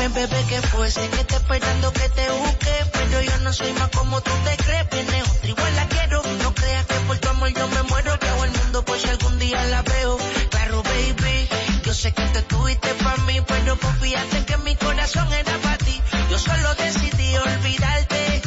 [0.00, 0.90] Dime, bebé, que fue.
[0.90, 2.74] Sé que te esperando que te busque.
[2.90, 4.88] Pues Pero yo no soy más como tú te crees.
[4.88, 6.22] Viene otra igual la quiero.
[6.42, 8.16] No creas que por tu amor yo me muero.
[8.18, 10.16] Viajo el mundo por si algún día la veo.
[10.48, 11.48] Claro, baby.
[11.84, 13.42] Yo sé que te tuviste para mí.
[13.42, 16.00] Pues Pero confiaste que mi corazón era para ti.
[16.30, 18.42] Yo solo decidí olvidarte.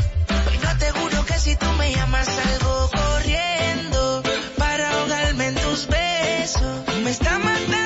[0.55, 4.23] Y no te juro que si tú me llamas salgo corriendo.
[4.57, 6.87] Para ahogarme en tus besos.
[7.03, 7.82] Me está matando.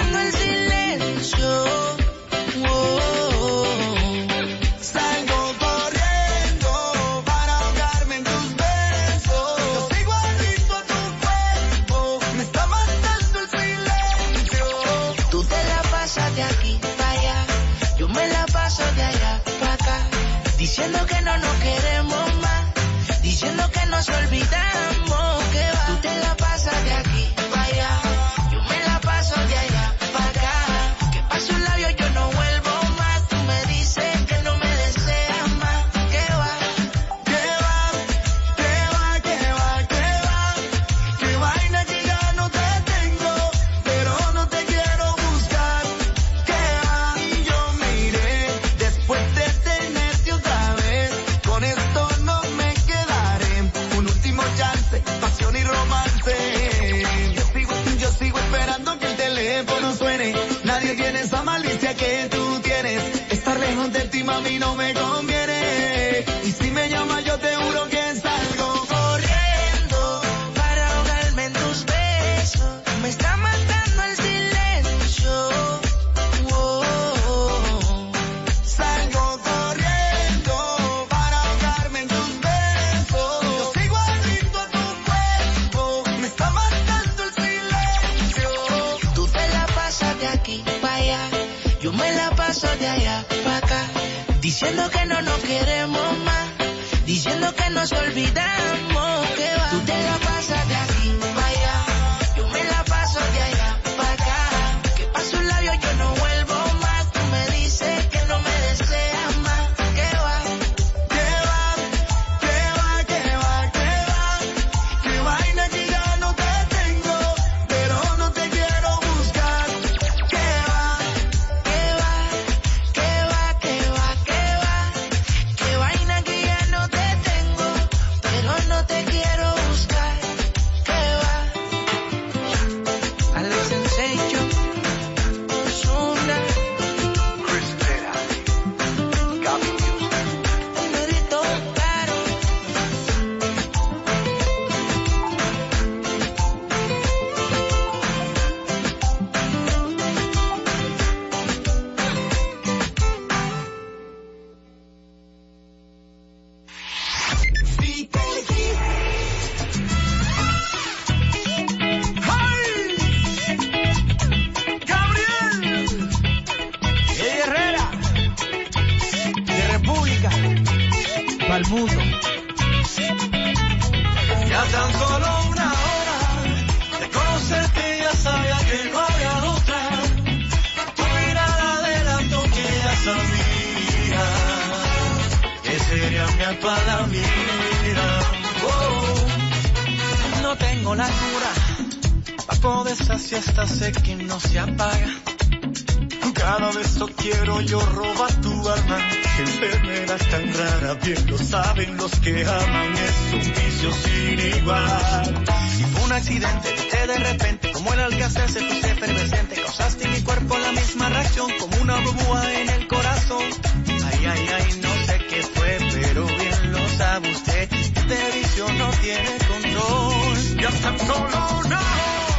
[219.02, 220.38] tiene control.
[220.59, 221.81] Y hasta solo una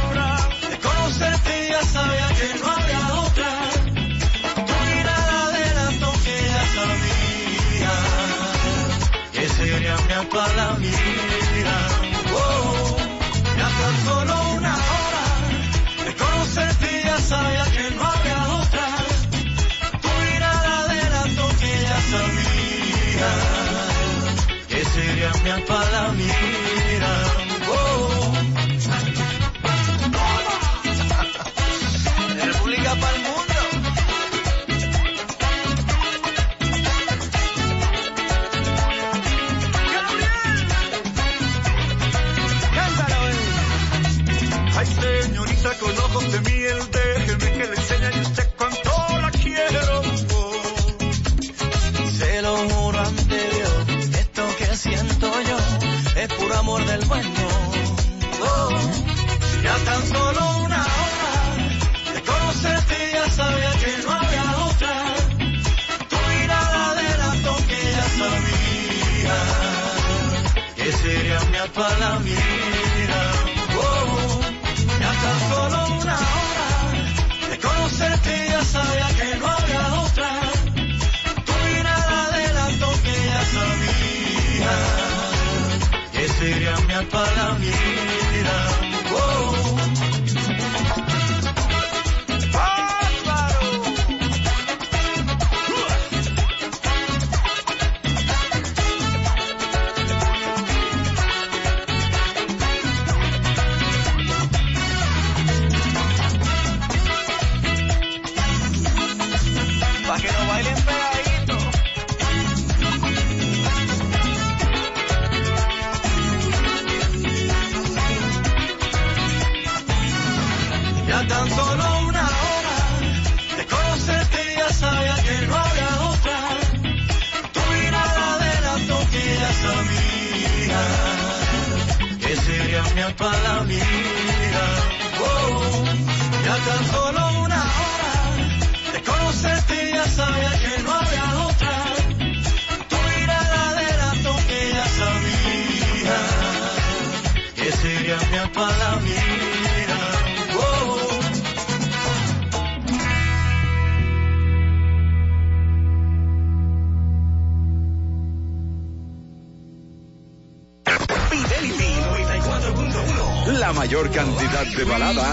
[0.09, 3.08] hora de conocerte ya sabía que no había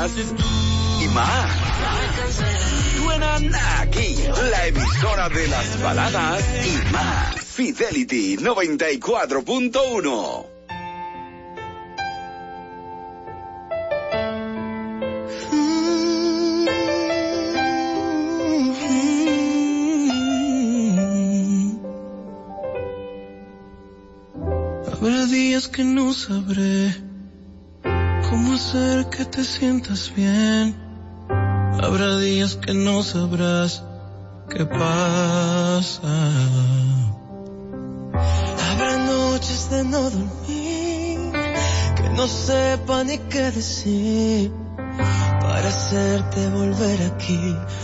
[0.07, 0.33] haces
[1.01, 1.51] y más.
[2.97, 4.17] Suenan aquí,
[4.51, 7.35] la emisora de las baladas y más.
[7.45, 10.46] Fidelity 94.1.
[47.27, 47.76] king.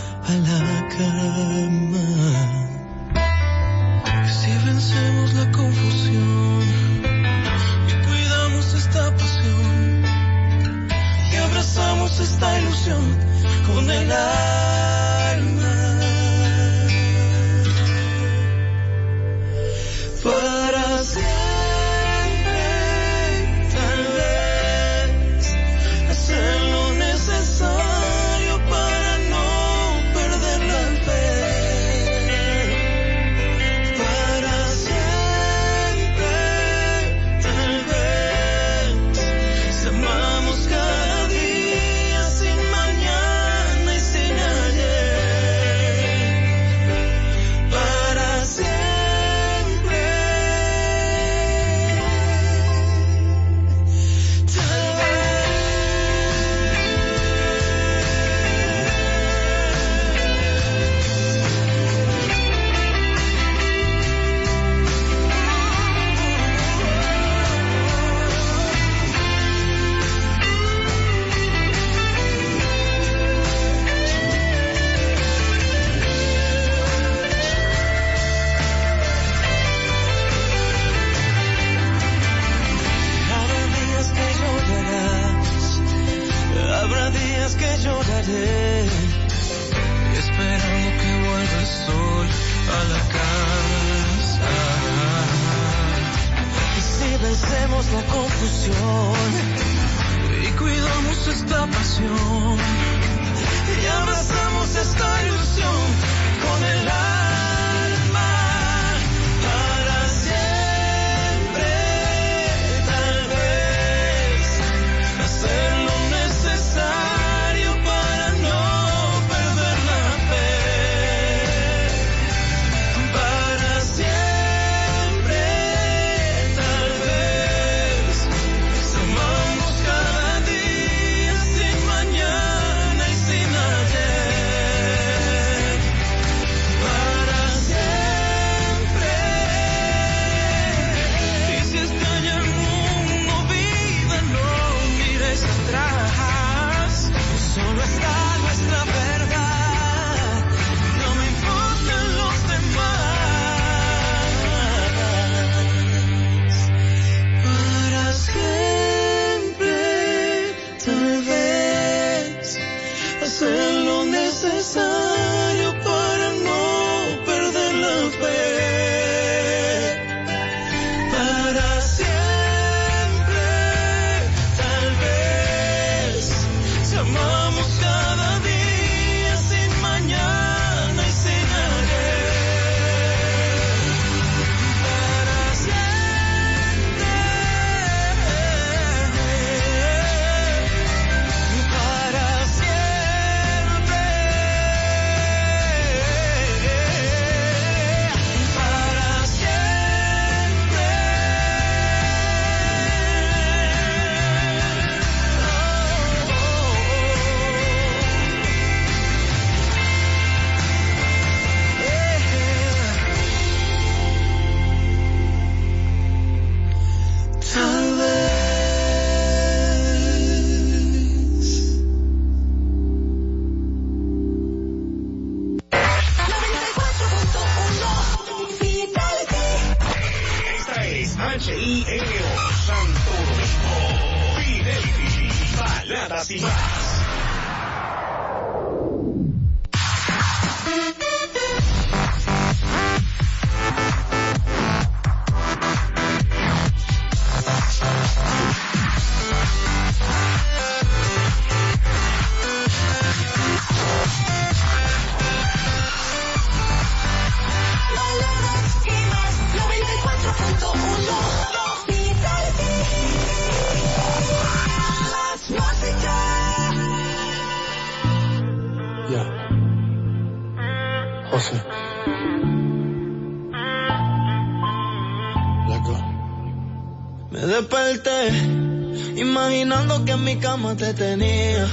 [279.15, 281.67] Imaginando que en mi cama te tenía.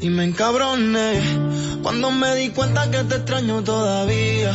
[0.00, 1.20] Y me encabroné
[1.82, 4.52] cuando me di cuenta que te extraño todavía.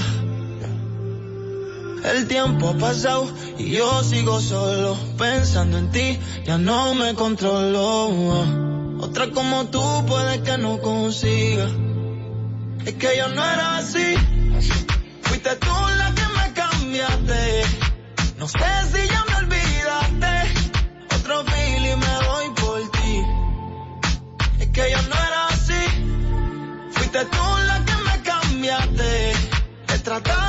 [2.04, 8.10] El tiempo ha pasado y yo sigo solo pensando en ti, ya no me controlo.
[9.00, 11.68] Otra como tú puede que no consiga.
[12.86, 14.16] Es que yo no era así.
[15.24, 17.64] Fuiste tú la que me cambiaste.
[18.38, 19.40] No sé si ya me
[21.92, 23.24] y me voy por ti.
[24.60, 25.84] Es que yo no era así.
[26.92, 29.32] Fuiste tú la que me cambiaste.
[29.94, 30.49] He tratado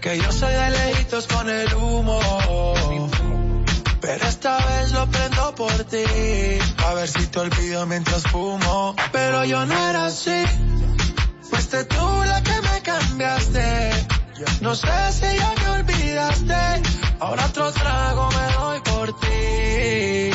[0.00, 2.20] que yo soy de lejitos con el humo.
[4.00, 6.04] Pero esta vez lo prendo por ti,
[6.86, 8.94] a ver si te olvido mientras fumo.
[9.12, 10.44] Pero yo no era así,
[11.42, 14.06] fuiste tú la que me cambiaste.
[14.60, 16.82] No sé si ya me olvidaste,
[17.18, 20.30] ahora otro trago me doy por ti.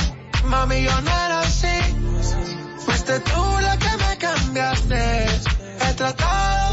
[0.45, 1.77] Mami, yo no era así,
[2.85, 5.25] fuiste tú la que me cambiaste.
[5.79, 6.72] He tratado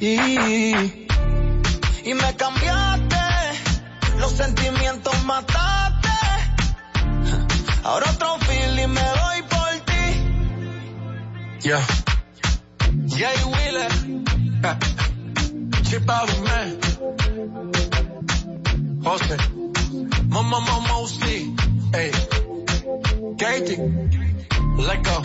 [0.00, 1.06] Y,
[2.04, 3.16] y me cambiaste.
[4.18, 6.08] Los sentimientos mataste
[7.84, 10.04] Ahora otro feeling me doy por ti.
[11.68, 11.86] Yeah.
[13.08, 13.90] Jay Wheeler.
[15.82, 16.78] Chip out of man.
[19.02, 19.36] Jose.
[20.28, 20.90] Mama Mama.
[21.92, 22.12] Hey.
[23.38, 23.78] Katie.
[24.76, 25.22] Let go.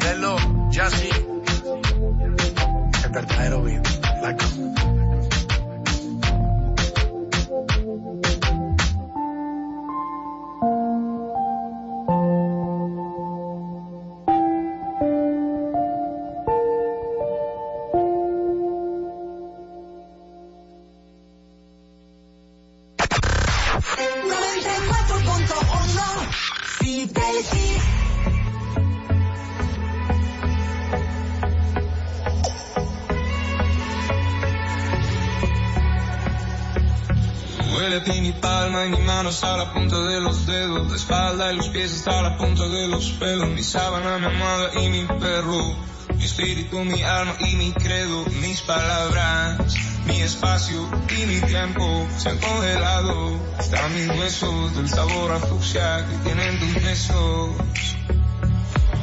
[0.00, 0.38] Hello.
[3.14, 3.82] carta de heroína.
[4.20, 4.94] La cosa.
[37.90, 38.10] Jazzy.
[38.10, 38.84] El verdadero vivo.
[38.84, 39.04] Let go.
[39.04, 42.68] manos a la punta de los dedos, la espalda y los pies hasta la punta
[42.68, 45.76] de los pelos, mi sábana, mi amada y mi perro,
[46.14, 49.74] mi espíritu, mi alma y mi credo, mis palabras,
[50.06, 56.06] mi espacio y mi tiempo se han congelado, están mis huesos del sabor a fucsia
[56.08, 57.50] que tienen tus besos.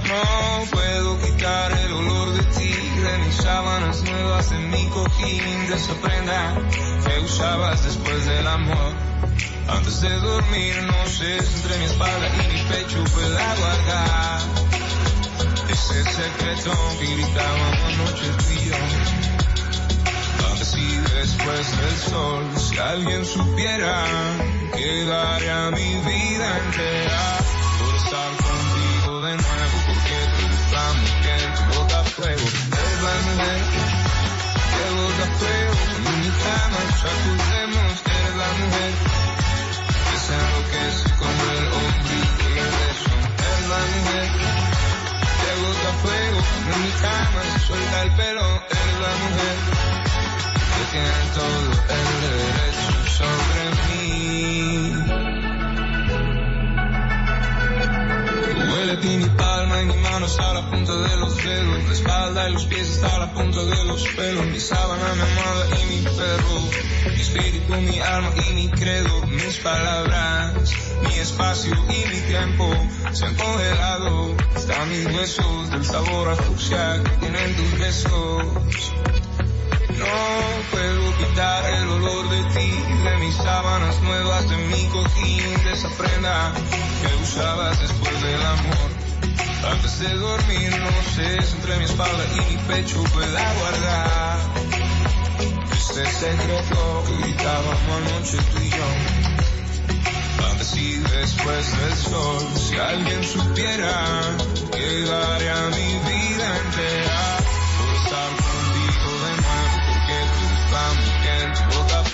[0.07, 2.30] No puedo quitar el olor
[4.49, 6.57] en mi cojín, de esa prenda
[7.05, 8.93] que usabas después del amor.
[9.67, 14.39] Antes de dormir, no sé si entre mi espalda y mi pecho pueda guardar
[15.69, 18.75] ese secreto que gritaba anoche el frío.
[20.51, 24.05] A si después del sol, si alguien supiera
[24.75, 27.50] que daría mi vida entera
[37.01, 38.93] sacudemos, eres la mujer.
[40.07, 43.13] Que se enloquece con el ombligo y el beso,
[43.47, 44.27] eres la mujer.
[45.41, 46.39] Que bota fuego,
[46.71, 48.47] en mi cama suelta el pelo,
[48.79, 49.57] eres la mujer.
[50.73, 51.67] Que tiene todo
[51.97, 53.61] el derecho sobre
[58.71, 58.95] Huele
[60.21, 61.83] mano la punta de los dedos.
[61.87, 64.45] La espalda y los pies está la punta de los pelos.
[64.45, 66.61] Mi sábana, mi amada y mi perro.
[67.07, 69.25] Mi espíritu, mi alma y mi credo.
[69.25, 72.69] Mis palabras, mi espacio y mi tiempo
[73.13, 74.35] se han congelado.
[74.55, 78.93] Están mis huesos del sabor a que tienen tus besos.
[79.97, 80.05] No
[80.71, 82.71] puedo quitar el olor de ti,
[83.03, 86.53] de mis sábanas nuevas, de mi cojín, de esa prenda
[87.01, 89.00] que usabas después del amor.
[89.63, 94.39] Antes de dormir, no sé si entre mi espalda y mi pecho pueda guardar.
[95.71, 98.89] Este secreto que gritábamos anoche tú y yo.
[100.49, 104.21] Antes y después del sol, si alguien supiera
[104.71, 107.37] que daría mi vida entera.
[107.77, 108.51] Por estar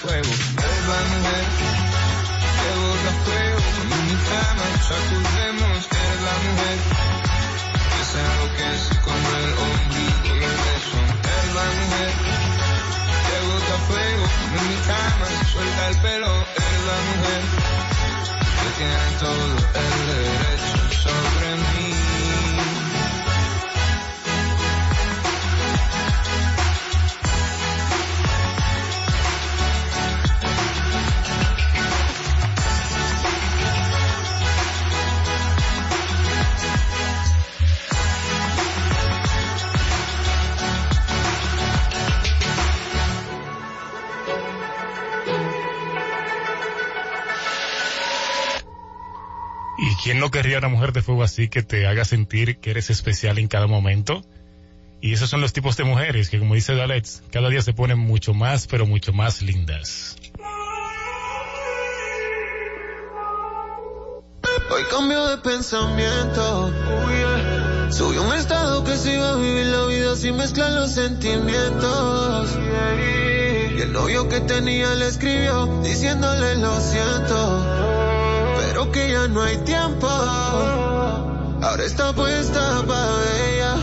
[0.01, 1.45] fuego, es la mujer
[2.57, 7.06] que bota fuego, en mi cama sacudemos, eres la mujer
[14.87, 17.41] cama suelta el pelo, es la mujer.
[18.61, 19.45] Que tiene todo
[19.83, 21.36] el derecho
[50.07, 53.39] ¿Quién no querría una mujer de fuego así que te haga sentir que eres especial
[53.39, 54.23] en cada momento?
[55.01, 57.99] Y esos son los tipos de mujeres que, como dice Dalets, cada día se ponen
[57.99, 60.15] mucho más, pero mucho más lindas.
[64.71, 66.71] Hoy cambio de pensamiento.
[67.91, 72.57] Subí un estado que se iba a vivir la vida sin mezclar los sentimientos.
[73.77, 78.26] Y el novio que tenía le escribió diciéndole lo siento
[78.67, 80.07] pero que ya no hay tiempo.
[80.07, 83.75] Ahora está puesta para ella,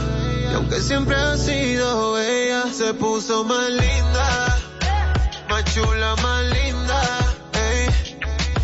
[0.51, 4.59] y aunque siempre ha sido ella, se puso más linda,
[5.49, 7.01] más chula, más linda.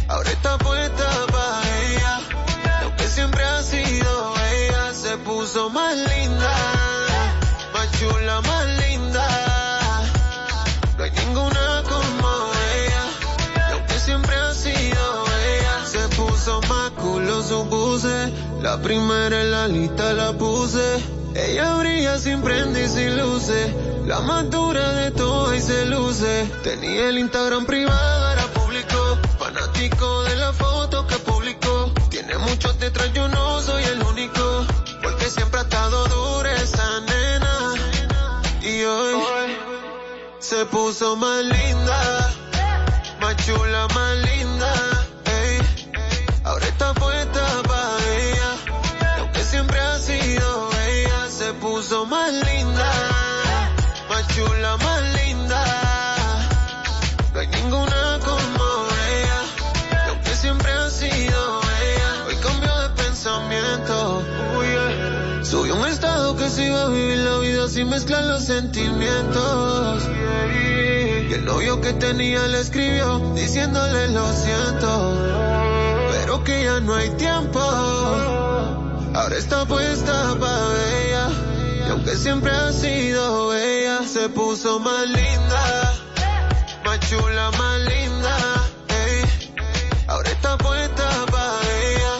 [0.08, 2.20] Ahora está puesta para ella,
[2.80, 6.54] y aunque siempre ha sido ella, se puso más linda,
[7.72, 8.79] más chula, más linda.
[18.62, 21.02] La primera en la lista la puse.
[21.34, 23.74] Ella brilla sin prende y sin luces.
[24.06, 26.44] La más dura de todo y se luce.
[26.62, 29.18] Tenía el Instagram privado, era público.
[29.38, 31.90] Fanático de la foto que publicó.
[32.10, 34.66] Tiene muchos detrás, yo no soy el único.
[35.02, 37.74] Porque siempre ha estado dura esa nena.
[38.60, 39.56] Y hoy
[40.38, 42.30] se puso más linda.
[43.22, 44.59] Más chula, más linda
[67.70, 70.02] vida sin mezclar los sentimientos.
[71.28, 75.60] Y el novio que tenía le escribió diciéndole lo siento
[76.12, 77.60] pero que ya no hay tiempo.
[79.14, 81.28] Ahora está puesta para ella,
[81.86, 85.92] y aunque siempre ha sido ella, se puso más linda,
[86.84, 88.36] más chula, más linda.
[90.06, 92.14] Ahora está puesta para ella,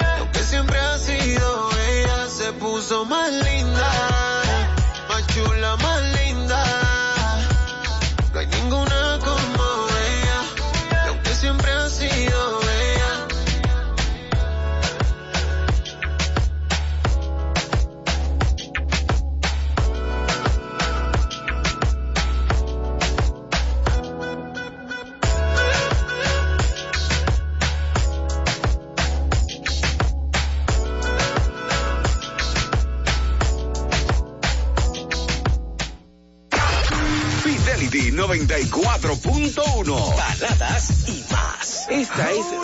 [0.00, 4.15] y aunque siempre ha sido ella, se puso más linda,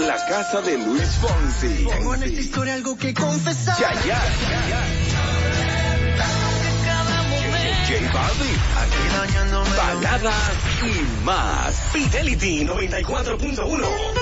[0.01, 1.87] la casa de Luis Fonsi.
[1.89, 3.77] Tengo en esta historia algo que confesar.
[3.79, 4.23] Chayak.
[7.89, 8.59] J Balvin.
[9.77, 11.75] Baladas y más.
[11.93, 14.22] Fidelity 94.1.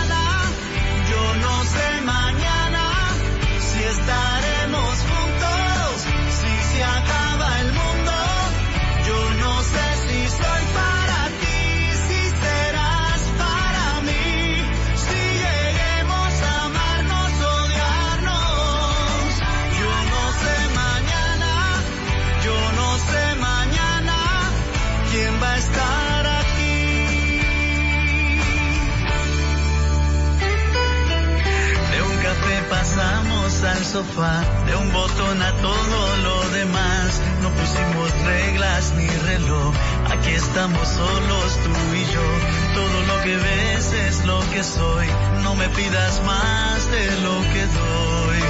[33.81, 37.19] de un botón a todo lo demás.
[37.41, 39.73] No pusimos reglas ni reloj,
[40.11, 42.27] aquí estamos solos tú y yo.
[42.75, 45.07] Todo lo que ves es lo que soy,
[45.41, 48.43] no me pidas más de lo que doy.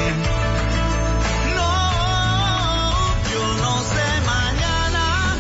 [1.56, 1.72] No,
[3.32, 5.38] yo no sé mañana,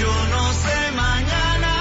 [0.00, 1.74] yo no sé mañana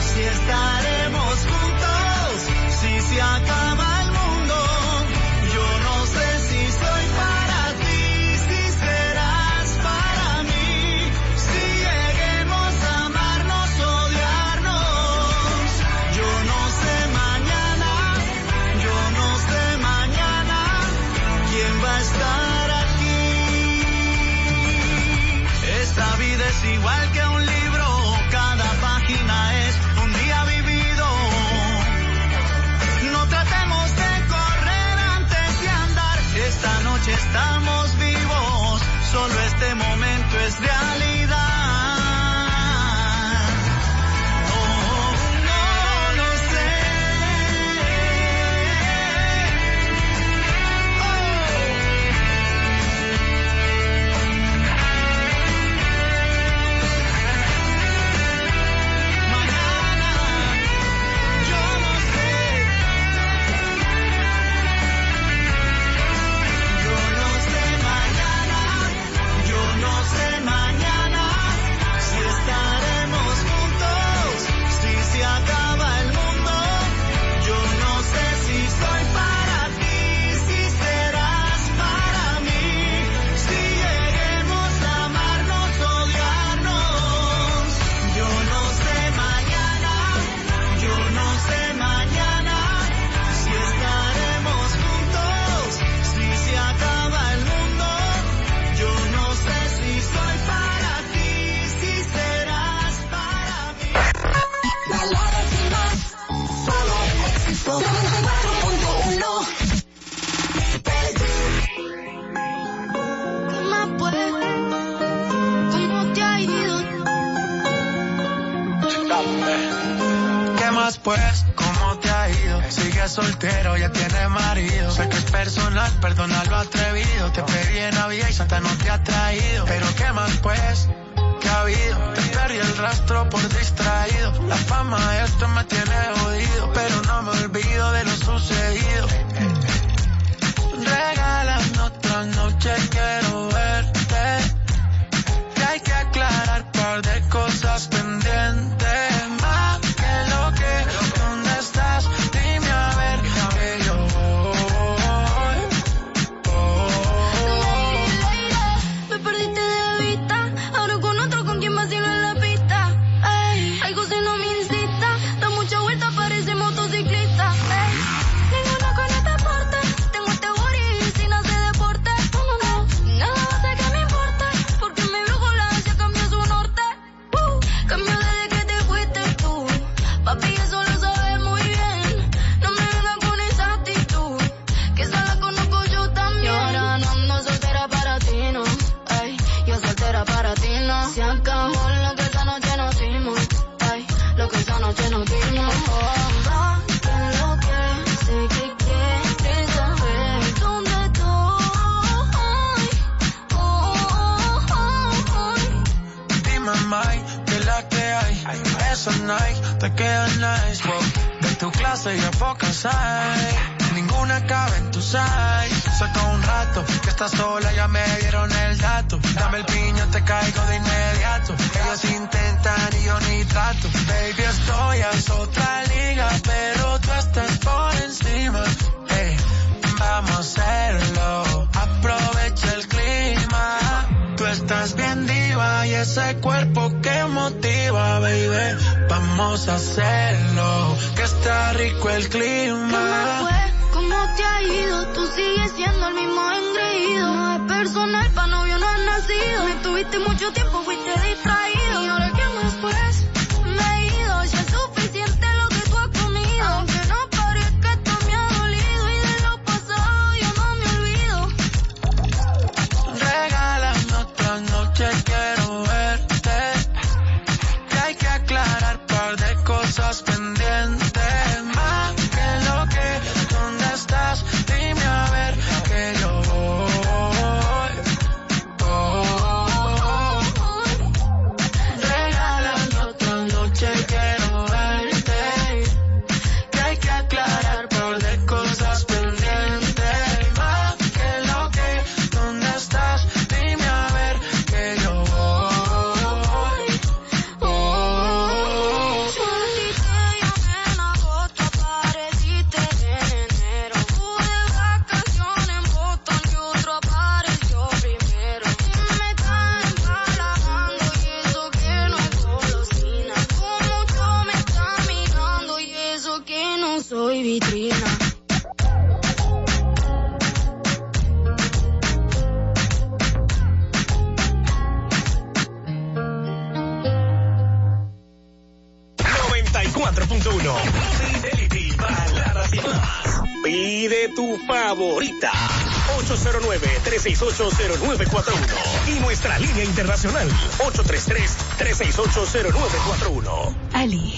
[0.00, 2.48] si estaremos juntos,
[2.80, 3.57] si se acaba.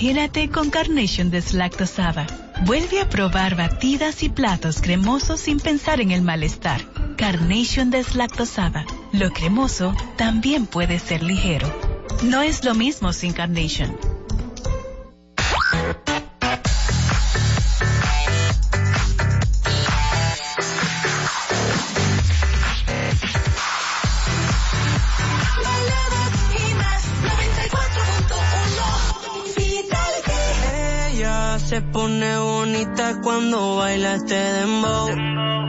[0.00, 2.26] Aligérate con Carnation deslactosada.
[2.64, 6.80] Vuelve a probar batidas y platos cremosos sin pensar en el malestar.
[7.18, 8.86] Carnation deslactosada.
[9.12, 11.70] Lo cremoso también puede ser ligero.
[12.22, 13.94] No es lo mismo sin Carnation.
[33.22, 35.09] Cuando baila este dembow.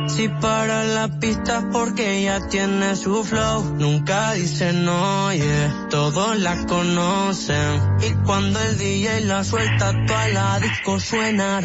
[0.10, 3.76] Si para la pista porque ella tiene su flow.
[3.78, 5.88] Nunca dice no, yeah.
[5.90, 7.82] Todos la conocen.
[8.02, 11.62] Y cuando el DJ la suelta, toda la disco suena.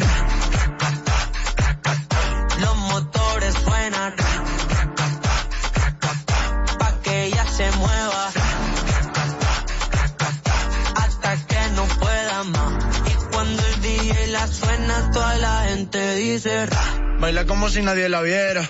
[17.19, 18.61] Baila como si nadie la viera.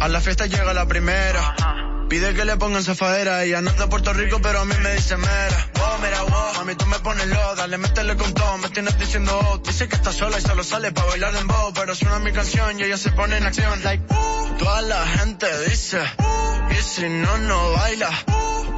[0.00, 1.56] A la fiesta llega la primera.
[2.10, 3.42] Pide que le pongan zafadera.
[3.42, 5.70] Ella no de Puerto Rico, pero a mí me dice mera.
[5.80, 6.54] Oh, mira, wow.
[6.56, 7.54] Mami, tú me pones low.
[7.56, 8.58] Dale, métele con todo.
[8.58, 9.58] Me tienes diciendo oh.
[9.58, 11.72] Dice que está sola y solo sale para bailar en bow.
[11.74, 13.82] Pero suena mi canción y ella se pone en acción.
[13.82, 14.04] Like,
[14.58, 16.00] toda la gente dice.
[16.70, 18.10] Y si no, no baila.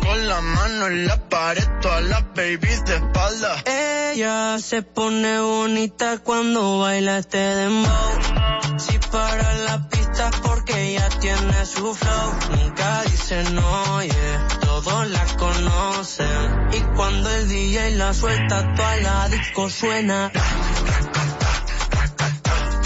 [0.09, 3.63] Con la mano en la pared, todas las babies de espalda.
[3.67, 8.13] Ella se pone bonita cuando baila este dembow.
[8.79, 12.29] Si para la pista porque ella tiene su flow.
[12.57, 14.49] Nunca dice no, yeah.
[14.63, 16.69] Todos la conocen.
[16.73, 20.33] Y cuando el DJ la suelta, toda la disco suena.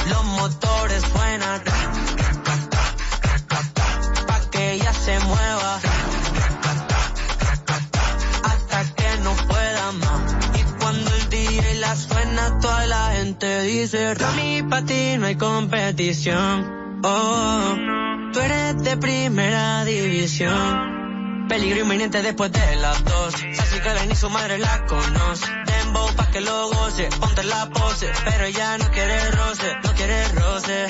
[0.08, 1.62] Los motores suenan.
[4.26, 5.91] Pa' que ella se mueva.
[12.42, 17.00] Suena, toda la gente dice, Rami, pa' ti no hay competición.
[17.04, 17.76] Oh,
[18.32, 21.46] tú eres de primera división.
[21.48, 23.34] Peligro inminente después de las dos.
[23.34, 25.46] Sassy Karen ni su madre la conoce.
[25.66, 28.10] Dembow pa' que lo goce, ponte la pose.
[28.24, 30.86] Pero ella no quiere roce, no quiere roce.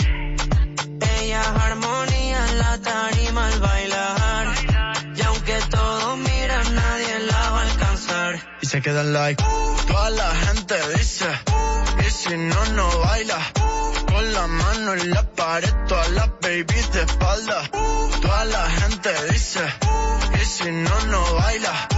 [1.21, 4.02] Ella armonía en la tarima al bailar.
[9.87, 11.27] Toda la gente dice,
[12.07, 13.39] y si no, no baila.
[14.07, 17.71] Con la mano en la pared, todas las babies de espalda.
[18.23, 19.61] Toda la gente dice,
[20.41, 21.89] y si no, no baila.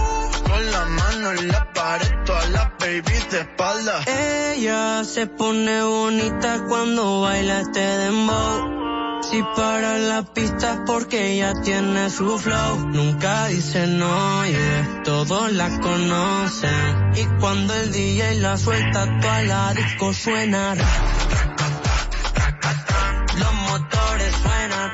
[0.49, 4.03] con la mano en la pared, todas las babies de espalda.
[4.07, 8.84] Ella se pone bonita cuando baila este dembow.
[9.31, 12.89] Si para la pista es porque ella tiene su flow.
[12.89, 15.01] Nunca dice no, yeah.
[15.03, 17.11] Todos la conocen.
[17.15, 20.75] Y cuando el DJ la suelta, toda la disco suena.
[20.75, 23.25] ra, ra, ra, ra, ra, ra.
[23.39, 24.91] Los motores suenan.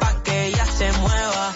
[0.00, 1.52] Pa' que ella se mueva.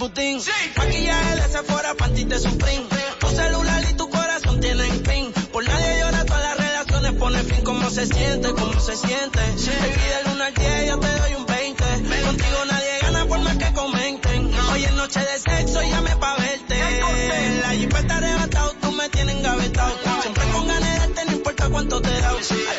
[0.09, 0.73] está Luis Butín.
[0.77, 2.85] Maquillaje de Sephora, panty de Supreme.
[3.19, 5.31] Tu celular y tu corazón tienen pin.
[5.51, 7.63] Por nadie llora, todas las relaciones pone fin.
[7.63, 8.53] ¿Cómo se siente?
[8.53, 9.39] ¿Cómo se siente?
[9.39, 11.83] Baby, del 1 al 10 yo te doy un 20.
[12.25, 14.51] Contigo nadie gana por más que comenten.
[14.71, 17.01] Hoy es noche de sexo, llame pa' verte.
[17.61, 19.95] La jipeta arrebatado, tú me tienes engavetado.
[20.21, 22.29] Siempre con ganas de no importa cuánto te da.
[22.29, 22.78] A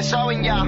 [0.00, 0.64] ustedes saben ya.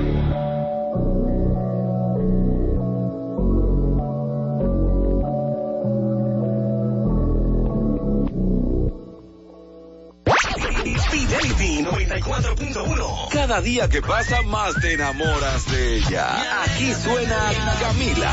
[11.10, 13.28] Fidelity 94.1.
[13.30, 16.62] Cada día que pasa más te enamoras de ella.
[16.64, 18.32] Aquí suena Camila.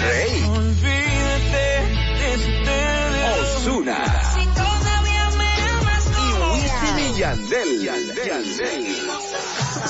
[0.00, 0.44] Rey.
[3.42, 4.29] Osuna.
[7.20, 8.26] Y Wisin y Yandel.
[8.26, 8.96] Yandel.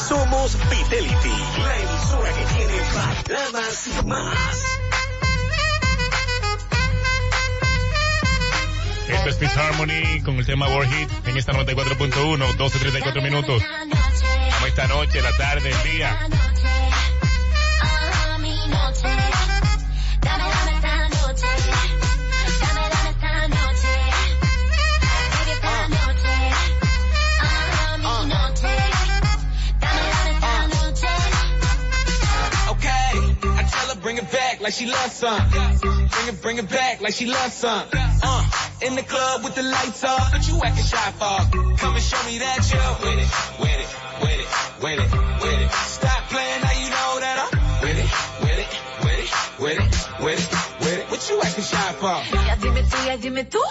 [0.08, 1.28] Somos Fidelity,
[1.62, 4.64] la emisora que tiene baladas y más.
[9.08, 13.62] Esto es Peace Harmony con el tema War Hit en esta 94.1, 12.34 minutos.
[13.62, 16.28] Como esta noche, la tarde, el día.
[34.60, 35.50] Like she loves some.
[35.50, 37.88] Bring it, bring it back like she loves some.
[37.92, 38.50] Uh,
[38.82, 41.76] in the club with the lights off, but you acting shy for.
[41.76, 43.30] Come and show me that you're with it,
[43.60, 43.90] with it,
[44.20, 44.48] with it,
[44.82, 45.10] with it,
[45.42, 45.70] with it.
[45.72, 47.52] Stop playing now you know that I'm
[47.82, 48.10] with it,
[48.44, 48.72] with it,
[49.04, 49.30] with it,
[49.60, 49.92] with it,
[50.24, 51.10] with it, with it.
[51.10, 52.20] What you acting shy for?
[52.46, 53.62] Ya dime tú, ya dime tú,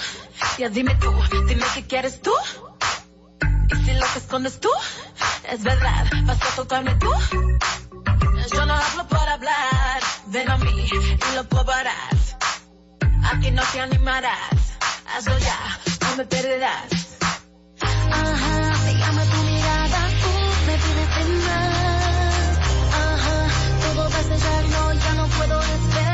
[0.57, 1.11] ya dime tú,
[1.47, 2.33] dime qué quieres tú.
[3.71, 4.69] Y si lo que escondes tú
[5.49, 7.11] es verdad, vas a tocarme tú.
[8.51, 12.35] Yo no hablo por hablar, ven a mí y lo probarás.
[13.31, 14.77] Aquí no te animarás,
[15.15, 17.17] hazlo ya, no me perderás.
[17.81, 22.57] Ajá, me llama tu mirada, uh, me pides de más.
[23.03, 23.47] Ajá,
[23.93, 26.08] todo va a no, ya no puedo esperar.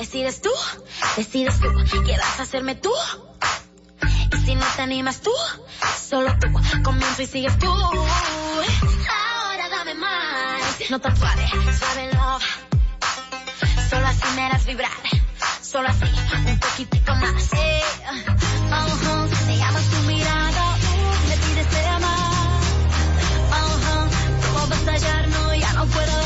[0.00, 0.48] Decides tú,
[1.18, 1.68] decides tú.
[2.06, 2.90] ¿Qué vas a hacerme tú?
[4.32, 5.30] Y si no te animas tú,
[6.08, 6.46] solo tú.
[6.82, 7.68] Comienzo y sigues tú.
[7.68, 10.62] Ahora dame más.
[10.88, 11.46] No tan suave,
[11.78, 12.42] suave love.
[13.90, 14.90] Solo así me harás vibrar.
[15.60, 16.06] Solo así,
[16.46, 17.52] un poquitico más.
[17.52, 17.82] Eh.
[18.70, 22.60] Ajá, me llamas tu mirada, uh, me pides de amar.
[23.52, 24.08] Ajá,
[24.40, 26.20] todo va a estallar, no, ya no puedo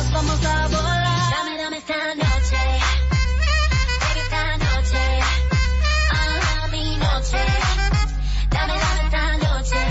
[0.00, 1.30] nos vamos a volar.
[1.30, 2.56] Dame, dame esta noche.
[4.00, 5.04] Baby, esta noche.
[6.10, 7.42] Ajá, mi noche.
[8.50, 9.82] Dame, dame esta noche.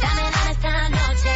[0.00, 1.34] Dame, dame esta noche.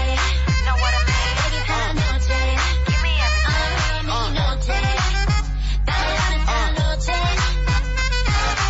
[0.65, 1.35] Know what I mean?
[1.43, 2.41] Baby, esta noche.
[2.87, 4.09] Give me everything.
[4.09, 4.79] Ah, mi noche.
[5.85, 7.19] Dame, dame esta noche.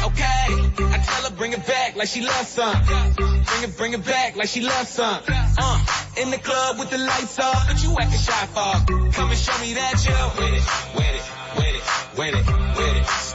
[0.06, 0.46] Okay,
[0.82, 2.82] I tell her bring it back like she loves some.
[3.14, 5.20] Bring it, bring it back like she loves some.
[5.58, 5.78] Uh,
[6.26, 9.12] in the club with the lights off, but you acting shy for.
[9.12, 10.66] Come and show me that you're with it,
[10.96, 11.24] with it,
[11.56, 11.86] with it,
[12.18, 13.25] with it, with it.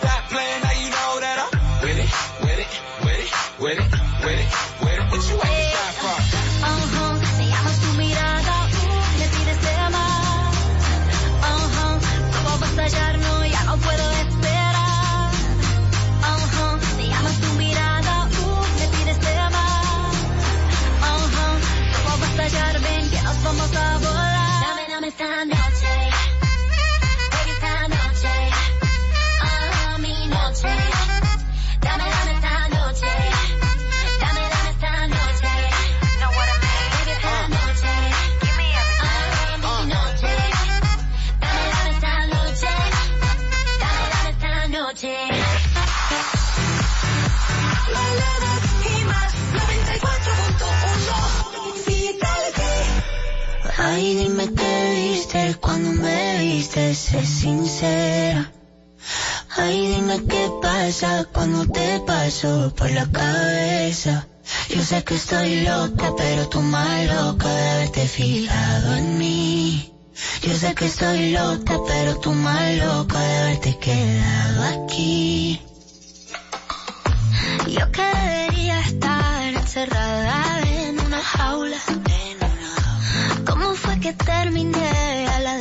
[61.33, 64.27] Cuando te paso por la cabeza.
[64.69, 69.91] Yo sé que estoy loca, pero tú más loca de haberte fijado en mí.
[70.43, 75.59] Yo sé que estoy loca, pero tú más loca de haberte quedado aquí.
[77.67, 81.77] Yo que debería estar encerrada en una jaula.
[83.47, 85.60] ¿Cómo fue que terminé al ladito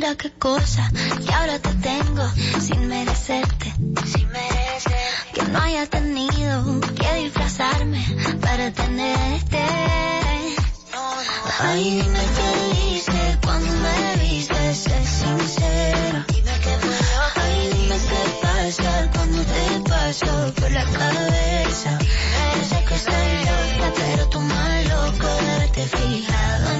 [0.00, 0.90] Mira qué cosa,
[1.20, 2.26] y ahora te tengo
[2.58, 3.70] sin merecerte.
[4.06, 5.10] Sin merecer.
[5.34, 8.02] Que no haya tenido que disfrazarme
[8.40, 9.62] para tenerte.
[11.58, 16.24] Ay, dime qué viste cuando me viste, sé sincera.
[16.28, 16.78] Dime qué
[17.36, 21.98] Ay, dime qué pasa cuando te paso por la cabeza.
[22.56, 26.79] Yo sé que estoy loca, pero tú más loco de haberte fijado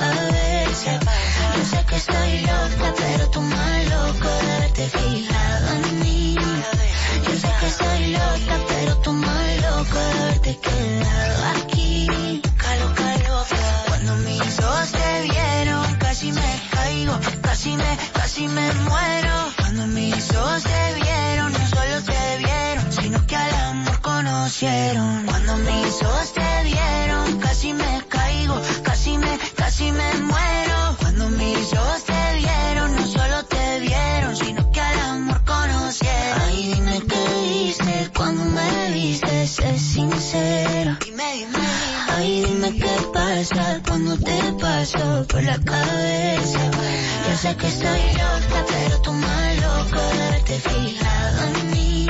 [0.00, 1.00] por la cabeza.
[1.56, 6.36] Yo sé que estoy loca, pero tú más loco de haberte fijado en mí.
[7.26, 12.06] Yo sé que estoy loca, pero tú más loco de haberte quedado aquí.
[12.06, 13.56] Loca, loca.
[13.88, 19.36] Cuando mis ojos te vieron, casi me caigo, casi me, casi me muero.
[19.58, 25.26] Cuando mis ojos te vieron, no solo te vieron, sino que al amor conocieron.
[25.26, 28.60] Cuando mis ojos te vieron, casi me caigo,
[29.70, 30.96] casi me, muero.
[30.98, 36.42] Cuando mis ojos te vieron, no solo te vieron, sino que al amor conocieron.
[36.42, 40.98] Ay, dime qué viste cuando me viste, sé sincera.
[41.04, 41.58] Dime, dime.
[42.16, 46.58] Ay, dime qué pasa cuando te paso por la cabeza.
[47.28, 52.06] Yo sé que estoy loca, pero tú más loco de haberte fijado en mí.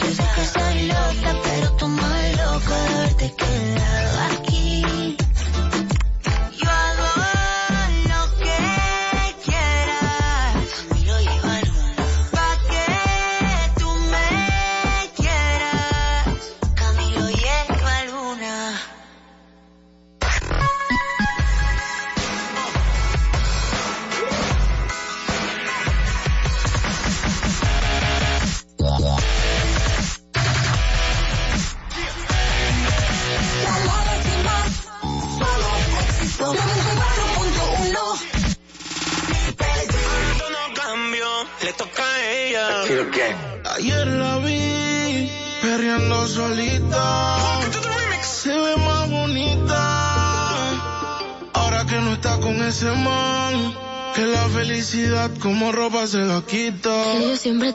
[0.00, 3.43] Yo sé que estoy loca, pero tú más loco de haberte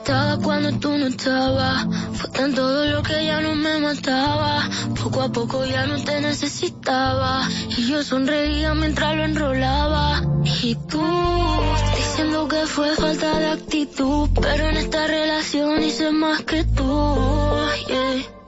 [0.09, 1.85] estaba cuando tú no estabas.
[2.13, 4.67] Fue tan todo lo que ya no me mataba.
[4.99, 7.47] Poco a poco ya no te necesitaba.
[7.77, 10.23] Y yo sonreía mientras lo enrolaba.
[10.63, 11.05] Y tú,
[11.95, 14.29] diciendo que fue falta de actitud.
[14.41, 16.91] Pero en esta relación hice más que tú.
[17.87, 18.39] Yeah.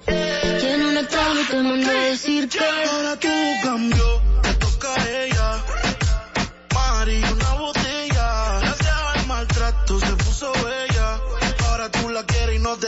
[0.64, 2.59] Y en un extraño te mandé decir que.
[2.59, 3.28] Ahora tú
[3.64, 4.11] cambió,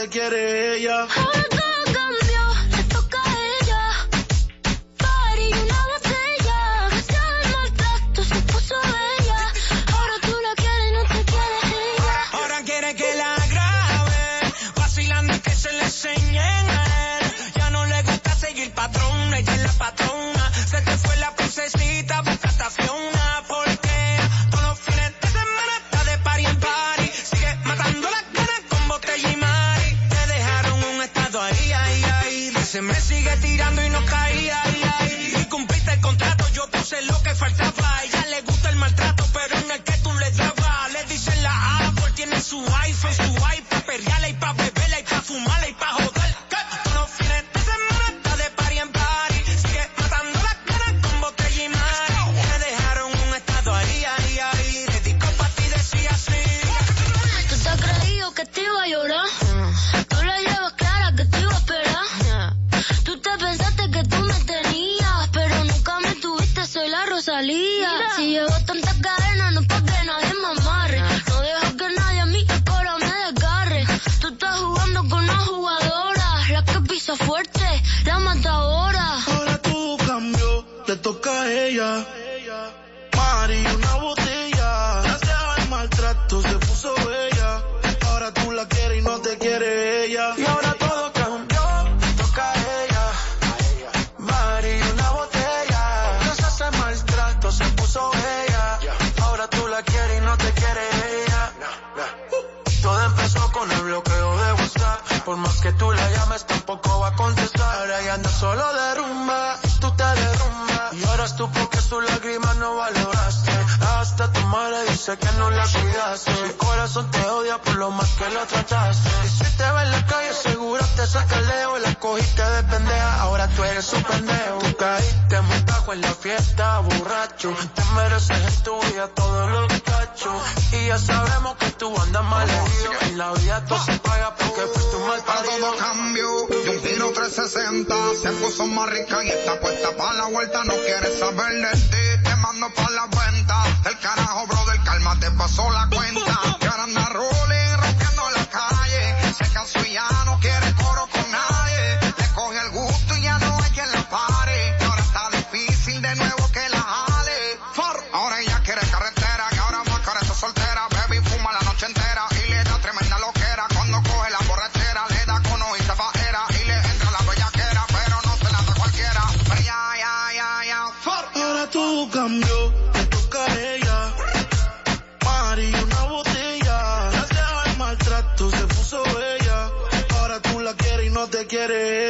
[0.04, 1.06] te quiere ella.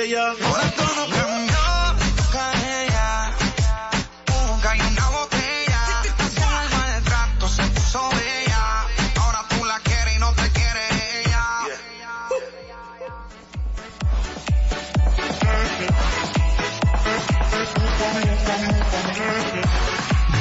[0.04, 0.30] Ella.
[0.30, 1.56] Ahora todo cambió,
[1.98, 3.30] te toca a ella.
[4.28, 6.02] Nunca hay una botella,
[6.36, 8.86] con el maltrato se puso bella,
[9.16, 10.80] ahora tú la quieres y no te quiere
[11.22, 11.44] ella.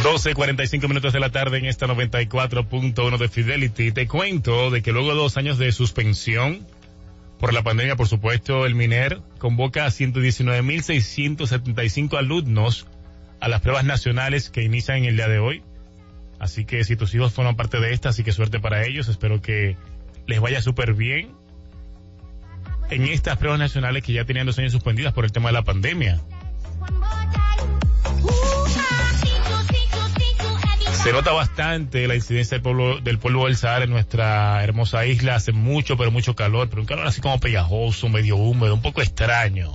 [0.04, 3.92] 12.45 minutos de la tarde en esta 94.1 de Fidelity.
[3.94, 6.68] Te cuento de que luego de dos años de suspensión
[7.40, 12.88] por la pandemia, por supuesto, el MINER convoca a 119.675 alumnos
[13.40, 15.64] a las pruebas nacionales que inician en el día de hoy.
[16.40, 19.10] Así que si tus hijos forman parte de esta, así que suerte para ellos.
[19.10, 19.76] Espero que
[20.28, 21.32] les vaya súper bien
[22.90, 25.64] en estas pruebas nacionales que ya tenían dos años suspendidas por el tema de la
[25.64, 26.22] pandemia.
[31.04, 35.36] Se nota bastante la incidencia del pueblo, del polvo del Sahara en nuestra hermosa isla.
[35.36, 39.02] Hace mucho, pero mucho calor, pero un calor así como pegajoso, medio húmedo, un poco
[39.02, 39.74] extraño.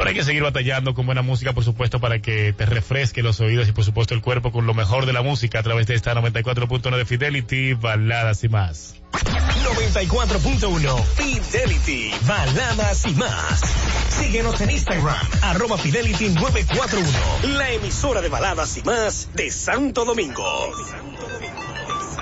[0.00, 3.38] Pero hay que seguir batallando con buena música, por supuesto, para que te refresque los
[3.42, 5.94] oídos y, por supuesto, el cuerpo con lo mejor de la música a través de
[5.94, 8.94] esta 94.1 de Fidelity, baladas y más.
[9.12, 13.60] 94.1 Fidelity, baladas y más.
[14.08, 20.72] Síguenos en Instagram, arroba Fidelity 941, la emisora de baladas y más de Santo Domingo.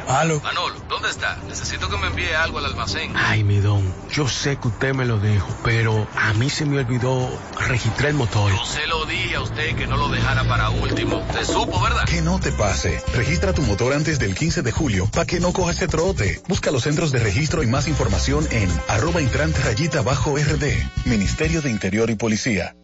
[0.08, 0.40] Aló.
[0.40, 1.36] Manolo, ¿dónde está?
[1.48, 3.12] Necesito que me envíe algo al almacén.
[3.16, 6.78] Ay, mi don, yo sé que usted me lo dijo, pero a mí se me
[6.78, 7.28] olvidó
[7.66, 8.50] registrar el motor.
[8.52, 11.18] Yo se lo dije a usted que no lo dejara para último.
[11.18, 12.04] Usted supo, ¿verdad?
[12.04, 13.02] Que no te pase.
[13.14, 16.40] Registra tu motor antes del 15 de julio para que no coja ese trote.
[16.48, 20.64] Busca los centros de registro y más información en arroba intrante rayita bajo RD.
[21.04, 22.74] Ministerio de Interior y Policía.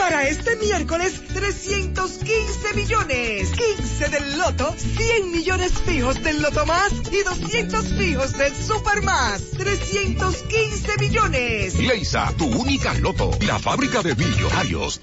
[0.00, 3.50] Para este miércoles, 315 millones.
[3.50, 9.42] 15 del loto, 100 millones fijos del loto más y 200 fijos del super más.
[9.58, 11.78] 315 millones.
[11.78, 15.02] Leisa, tu única loto, la fábrica de millonarios.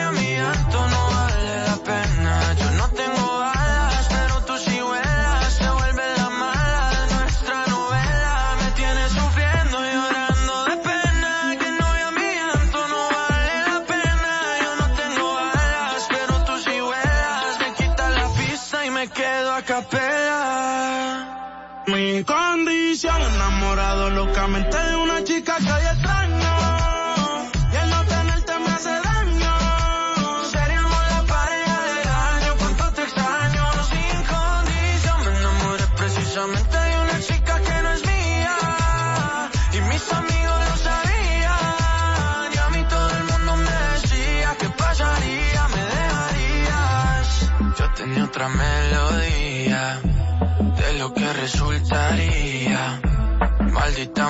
[24.15, 25.00] locamente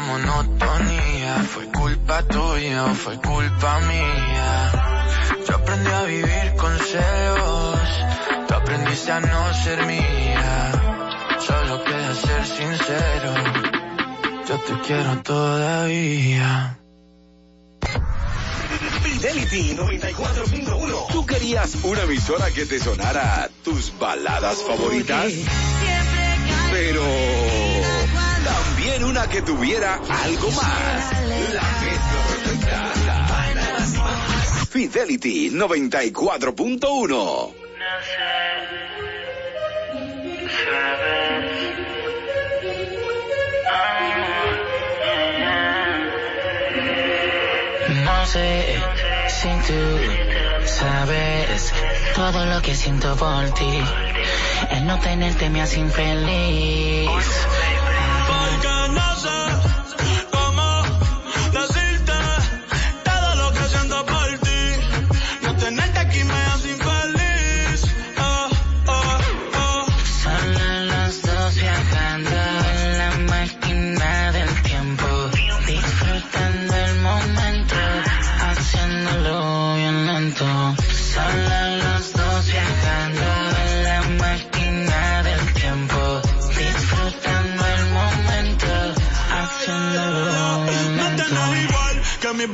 [0.08, 4.72] monotonía, fue culpa tuya o fue culpa mía.
[5.48, 7.80] Yo aprendí a vivir con celos,
[8.48, 10.72] tú aprendiste a no ser mía.
[11.40, 13.34] Solo queda ser sincero,
[14.48, 16.78] yo te quiero todavía.
[19.04, 21.08] Fidelity 94.1.
[21.12, 25.32] ¿Tú querías una emisora que te sonara tus baladas favoritas?
[26.72, 27.04] Pero
[29.04, 31.12] una que tuviera algo más.
[31.54, 31.62] La.
[34.72, 37.54] Fidelity 94.1.
[48.06, 48.80] No sé
[49.28, 50.00] si tú
[50.66, 51.74] sabes
[52.16, 53.84] todo lo que siento por ti.
[54.70, 57.10] El no tenerte me hace infeliz.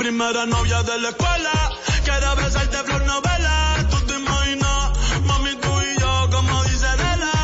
[0.07, 1.51] Primera novia de la escuela.
[2.05, 3.85] Quiere besarte flor novela.
[3.91, 7.35] Tú te imaginas, mami, tú y yo, como dice Nela.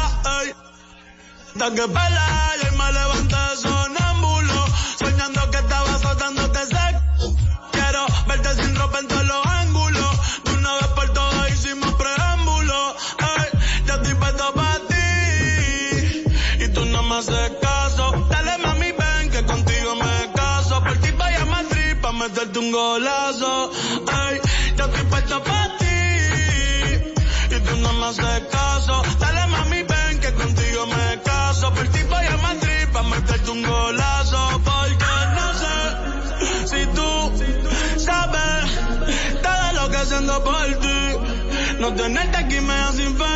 [0.41, 0.53] Ey.
[1.55, 2.52] Hasta que pela
[22.59, 23.71] un golazo.
[24.11, 24.39] Ay,
[24.77, 25.85] ya estoy puesto para ti.
[27.55, 29.01] Y tú no me haces caso.
[29.19, 31.73] Dale mami, ven que contigo me caso.
[31.73, 34.61] Por ti voy a Madrid pa' meterte un golazo.
[34.63, 35.05] Porque
[35.37, 35.77] no sé
[36.71, 38.65] si tú sabes
[39.41, 41.79] todo lo que haciendo por ti.
[41.79, 43.32] No tenerte aquí me hace infeliz.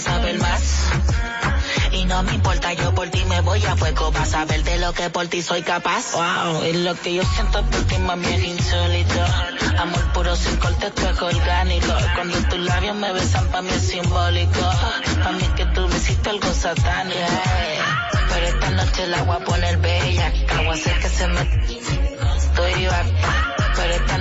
[0.00, 0.62] Saber más.
[1.92, 4.92] Y no me importa, yo por ti me voy a fuego para saber de lo
[4.92, 6.12] que por ti soy capaz.
[6.12, 9.24] Wow, y lo que yo siento por ti, mami, es insólito.
[9.78, 11.92] Amor puro sin corte, esto es orgánico.
[12.14, 14.60] Cuando tus labios me besan, pa' mí es simbólico.
[15.22, 17.18] Pa' mí que tú me algo satánico.
[18.28, 20.32] Pero esta noche la voy a poner bella.
[20.50, 21.40] A hacer que se me...
[21.40, 23.47] Estoy harta.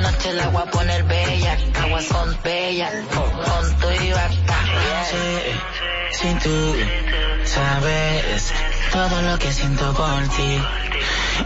[0.02, 1.58] Noche la voy a poner bella.
[1.82, 2.90] Aguas con bella.
[3.14, 4.58] Con, tu y harta.
[5.10, 6.76] Sí, si tú
[7.46, 8.54] sabes
[8.92, 10.62] todo lo que siento por ti.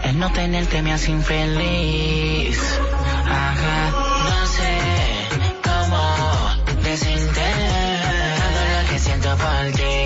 [0.04, 2.58] El no tenerte me hace infeliz.
[3.26, 4.78] Ajá, no sé
[5.62, 7.44] cómo decirte
[8.42, 10.01] todo lo que siento por ti.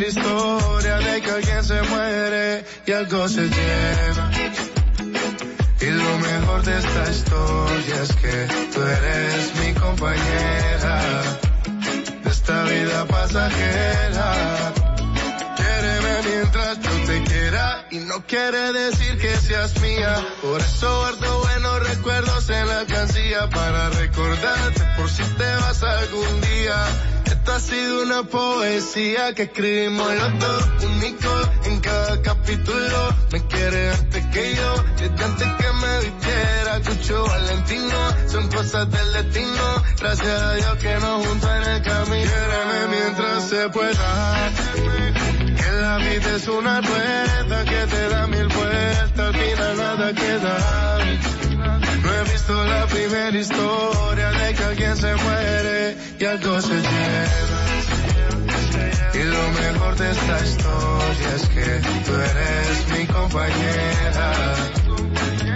[0.00, 4.30] Historia de que alguien se muere y algo se lleva.
[5.80, 11.02] Y lo mejor de esta historia es que tú eres mi compañera
[12.22, 14.72] de esta vida pasajera.
[15.56, 20.26] Quiéreme mientras yo te quiera y no quiere decir que seas mía.
[20.40, 26.40] Por eso guardo buenos recuerdos en la cancilla para recordarte por si te vas algún
[26.40, 27.21] día.
[27.42, 33.16] Esta ha sido una poesía que escribimos los dos, único en cada capítulo.
[33.32, 38.28] Me quiere antes que yo, desde antes que me vistiera, Cucho Valentino.
[38.28, 42.30] Son cosas del destino, gracias a Dios que nos juntó en el camino.
[42.30, 44.52] Quiéreme mientras se pueda.
[45.56, 51.01] Que la vida es una rueda que te da mil vueltas, al final nada queda.
[52.42, 57.62] He visto la primera historia de que alguien se muere y algo se lleva.
[59.14, 64.32] Y lo mejor de esta historia es que tú eres mi compañera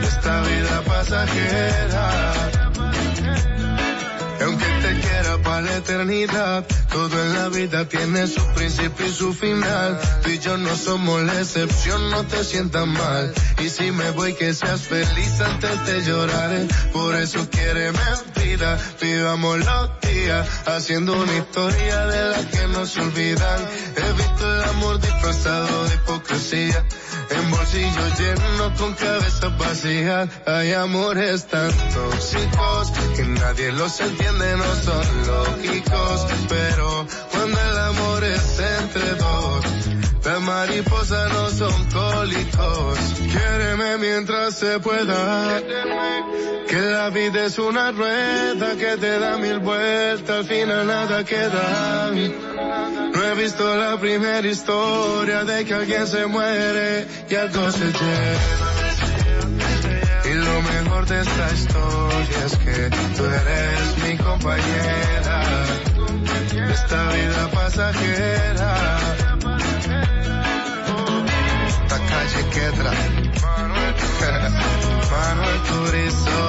[0.01, 2.66] esta vida pasajera.
[5.43, 9.99] Para la eternidad, todo en la vida tiene su principio y su final.
[10.23, 13.33] Tú y yo no somos la excepción, no te sientas mal.
[13.59, 16.67] Y si me voy, que seas feliz antes de llorar.
[16.93, 17.93] Por eso quiere
[18.57, 23.61] vida, vivamos los días, haciendo una historia de la que no se olvidan.
[23.97, 26.85] He visto el amor disfrazado de hipocresía.
[27.31, 34.75] En bolsillos llenos con cabezas vacías hay amores tan tóxicos que nadie los entiende, no
[34.85, 36.27] son lógicos.
[36.49, 39.65] Pero cuando el amor es entre dos,
[40.25, 42.99] las mariposas no son cólicos.
[43.31, 45.61] Quiéreme mientras se pueda.
[46.69, 52.11] Que la vida es una rueda que te da mil vueltas, al final nada queda.
[53.15, 58.66] No he visto la primera historia de que alguien se muere y algo se lleva.
[61.09, 65.37] De esta historia es que tú eres mi compañera
[66.73, 68.99] esta vida pasajera.
[71.69, 72.91] Esta calle quedra.
[75.11, 76.41] Manuel Turizo.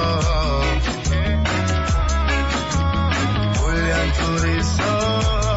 [3.60, 5.47] Julián Turizo.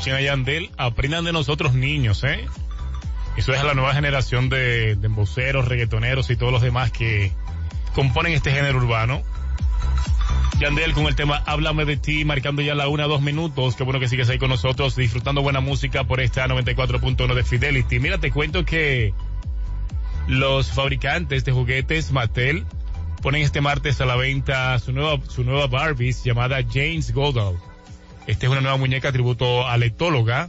[0.00, 2.46] Escuchen a Yandel, aprendan de nosotros niños, ¿eh?
[3.36, 7.32] Eso es a la nueva generación de, de emboceros, reggaetoneros y todos los demás que
[7.94, 9.22] componen este género urbano.
[10.58, 13.76] Yandel con el tema Háblame de ti, marcando ya la una, dos minutos.
[13.76, 18.00] Qué bueno que sigues ahí con nosotros, disfrutando buena música por esta 94.1 de Fidelity.
[18.00, 19.12] Mira, te cuento que
[20.28, 22.64] los fabricantes de juguetes Mattel
[23.20, 27.58] ponen este martes a la venta su nueva, su nueva Barbie llamada James Goodall.
[28.30, 30.48] Esta es una nueva muñeca tributo a la etóloga.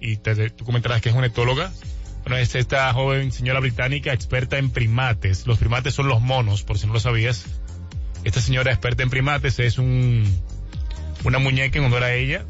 [0.00, 1.70] Y te, tú comentarás que es una etóloga.
[2.22, 5.46] Bueno, es esta joven señora británica experta en primates.
[5.46, 7.44] Los primates son los monos, por si no lo sabías.
[8.24, 10.24] Esta señora experta en primates es un,
[11.24, 12.46] una muñeca en honor a ella.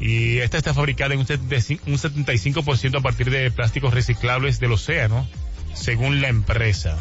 [0.00, 4.72] Y esta está fabricada en un 75% un 75% a partir de plásticos reciclables del
[4.72, 5.28] océano,
[5.74, 6.96] según la empresa.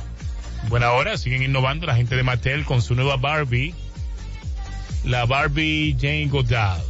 [0.67, 3.73] Bueno, ahora siguen innovando la gente de Mattel con su nueva Barbie,
[5.03, 6.81] la Barbie Jane Goodall.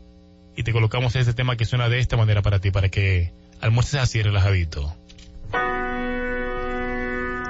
[0.54, 3.98] y te colocamos este tema que suena de esta manera para ti, para que almuerces
[3.98, 4.94] así relajadito.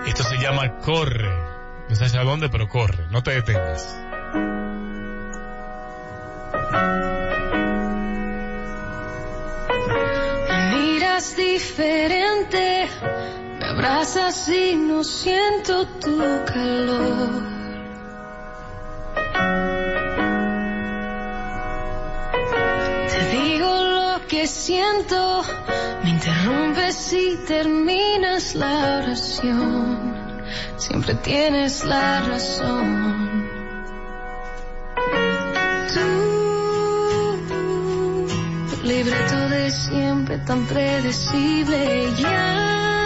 [0.06, 1.28] Esto se llama Corre.
[1.88, 3.06] No sabes a dónde, pero corre.
[3.10, 3.96] No te detengas.
[10.48, 12.88] Me miras diferente,
[13.76, 16.16] abrazas y no siento tu
[16.46, 17.42] calor.
[23.10, 25.42] Te digo lo que siento,
[26.02, 30.14] me interrumpes y terminas la oración.
[30.78, 33.46] Siempre tienes la razón.
[35.92, 36.08] Tú,
[38.84, 43.05] libreto de siempre tan predecible, ya,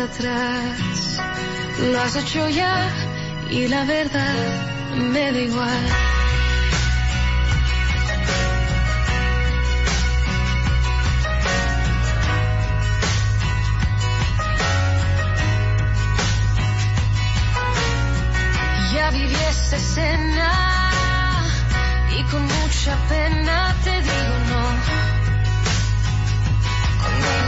[0.00, 1.18] atrás.
[1.92, 2.88] Lo has hecho ya
[3.50, 4.34] y la verdad
[5.12, 5.86] me da igual.
[18.94, 20.50] Ya viví esa escena
[22.16, 24.64] y con mucha pena te digo no.
[27.02, 27.47] Conmigo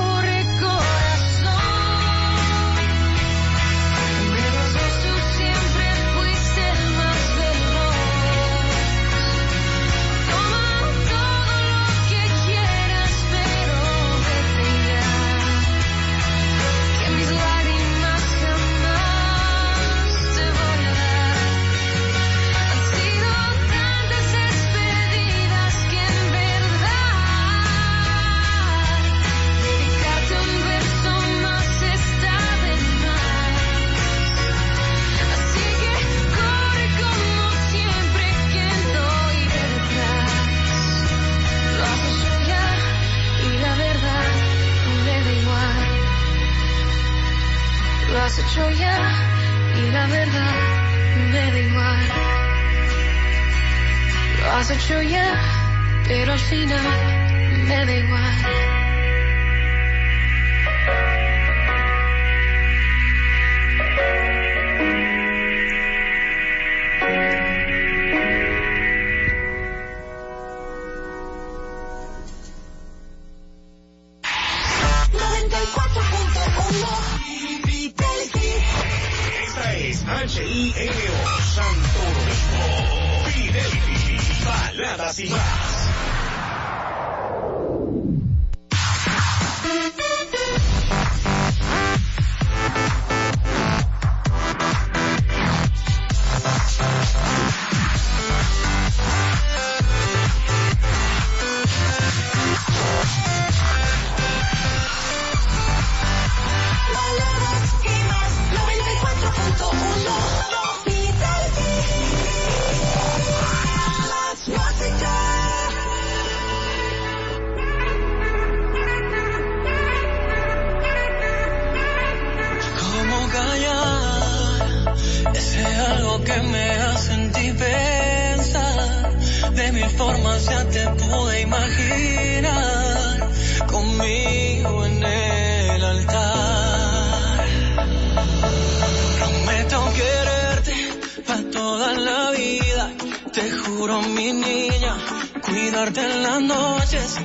[143.81, 144.95] juro, mi niña,
[145.41, 147.19] cuidarte en las noches.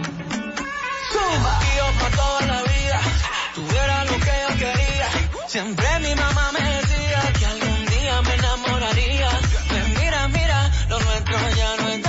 [2.00, 3.00] Para toda la vida,
[3.54, 5.08] tuviera lo que yo quería.
[5.48, 9.30] Siempre mi mamá me decía que algún día me enamoraría.
[9.68, 12.02] Pues mira, mira, lo nuestro ya no es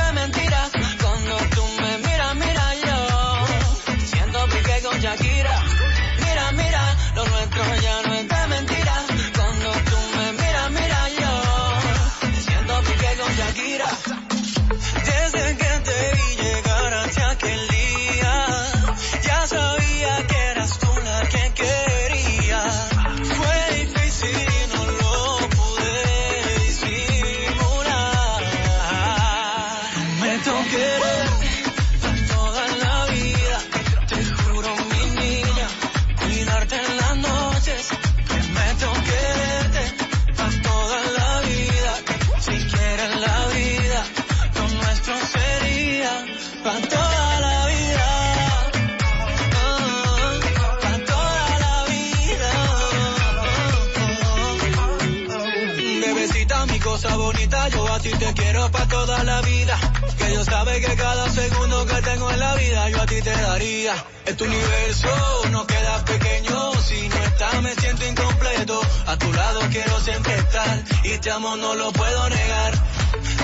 [64.38, 65.10] tu universo
[65.52, 66.74] no queda pequeño.
[66.82, 68.80] Si no estás, me siento incompleto.
[69.08, 70.84] A tu lado quiero siempre estar.
[71.04, 72.74] Y este te amo, no lo puedo negar.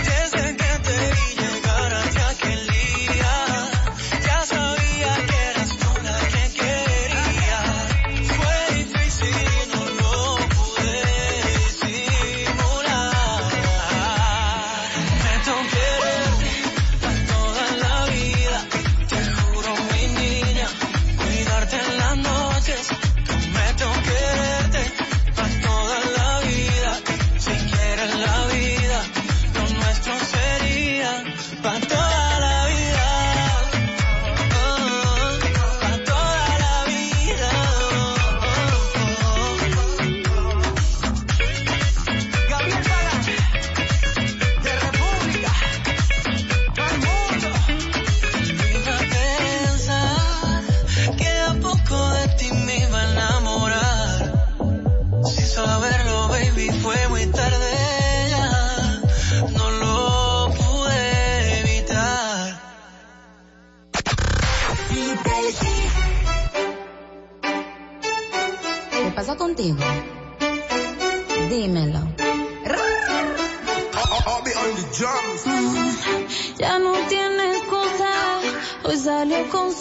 [0.03, 0.53] Desde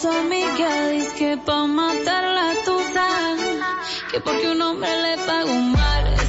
[0.03, 3.07] su amiga dice que pa' matar la tusa,
[4.11, 6.22] que porque un hombre le paga un mal.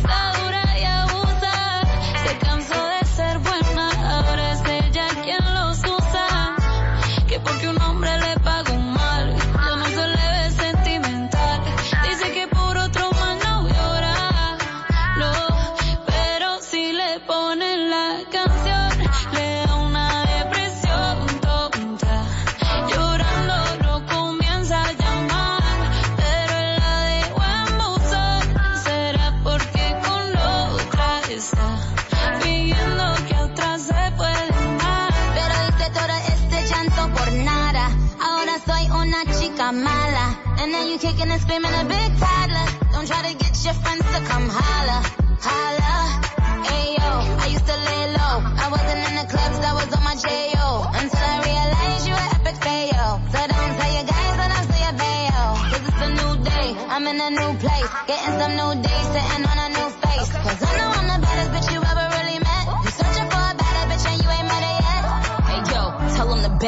[41.05, 42.69] kicking and screaming a big toddler.
[42.93, 45.03] Don't try to get your friends to come holler,
[45.47, 45.93] holla.
[46.73, 47.11] Ayo,
[47.45, 48.37] I used to lay low.
[48.65, 50.69] I wasn't in the clubs, I was on my J.O.
[50.97, 53.21] Until I realized you were epic fail.
[53.33, 55.47] So don't tell your guys that I'm still your bail.
[55.71, 57.91] Cause it's a new day, I'm in a new place.
[58.09, 58.73] Getting some new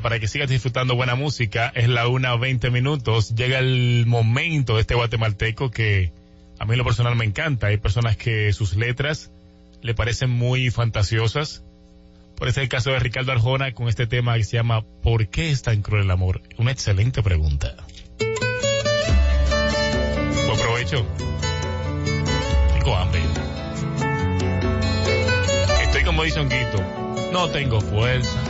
[0.00, 1.72] para que sigas disfrutando buena música.
[1.74, 3.34] Es la una 20 minutos.
[3.34, 6.12] Llega el momento de este guatemalteco que
[6.58, 7.68] a mí lo personal me encanta.
[7.68, 9.30] Hay personas que sus letras
[9.82, 11.62] le parecen muy fantasiosas.
[12.36, 15.28] Por este es el caso de Ricardo Arjona con este tema que se llama ¿Por
[15.28, 16.42] qué es tan cruel el amor?
[16.56, 17.74] Una excelente pregunta.
[20.46, 21.06] Buen provecho.
[22.74, 23.20] Tengo hambre.
[25.82, 26.82] Estoy como dice Honguito.
[27.32, 28.47] No tengo fuerza.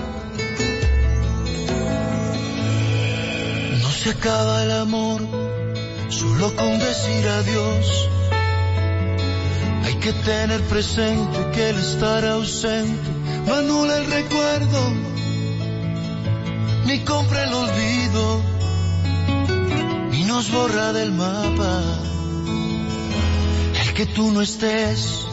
[4.08, 5.20] Se acaba el amor
[6.08, 8.08] solo con decir adiós.
[9.84, 13.10] Hay que tener presente que el estar ausente
[13.46, 14.80] no anula el recuerdo,
[16.86, 18.40] ni compra el olvido,
[20.10, 21.82] ni nos borra del mapa.
[23.82, 25.26] El que tú no estés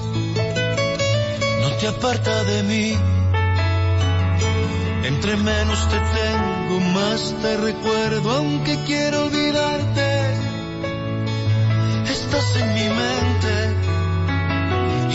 [1.61, 2.97] no te aparta de mí.
[5.11, 6.44] Entre menos te tengo,
[6.93, 10.35] más te recuerdo, aunque quiero olvidarte.
[12.09, 13.53] Estás en mi mente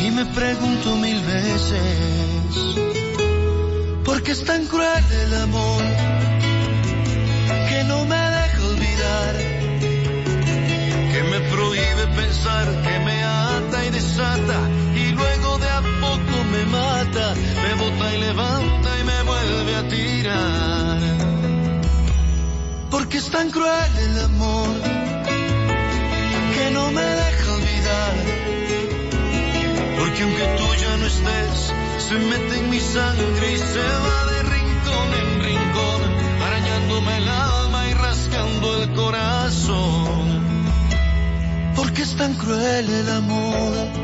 [0.05, 2.77] y me pregunto mil veces,
[4.05, 5.83] ¿por qué es tan cruel el amor
[7.69, 9.35] que no me deja olvidar?
[11.13, 12.67] Que me prohíbe pensar,
[23.31, 24.75] es tan cruel el amor
[26.55, 28.15] que no me deja olvidar.
[29.99, 31.73] Porque aunque tú ya no estés,
[32.09, 36.01] se mete en mi sangre y se va de rincón en rincón,
[36.43, 40.41] arañándome el alma y rascando el corazón.
[41.77, 44.00] Porque es tan cruel el amor.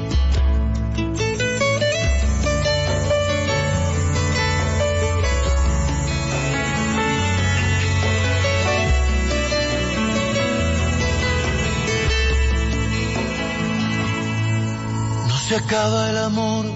[15.56, 16.66] Acaba el amor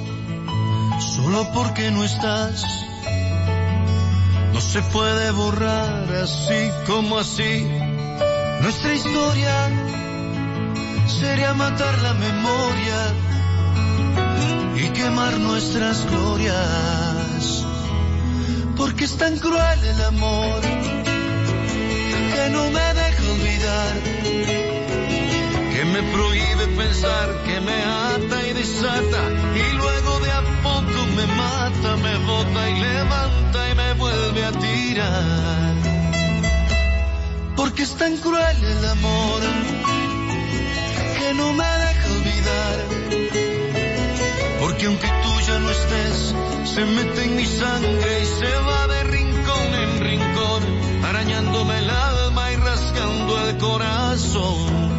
[1.00, 2.64] solo porque no estás.
[4.52, 7.66] No se puede borrar así como así.
[8.62, 9.54] Nuestra historia
[11.06, 13.00] sería matar la memoria
[14.76, 17.64] y quemar nuestras glorias.
[18.76, 20.60] Porque es tan cruel el amor
[22.34, 23.94] que no me deja olvidar,
[25.72, 28.39] que me prohíbe pensar, que me ata
[37.80, 39.40] Porque es tan cruel el amor
[41.18, 42.78] que no me deja olvidar.
[44.60, 46.34] Porque aunque tú ya no estés,
[46.74, 50.62] se mete en mi sangre y se va de rincón en rincón,
[51.06, 54.90] arañándome el alma y rasgando el corazón.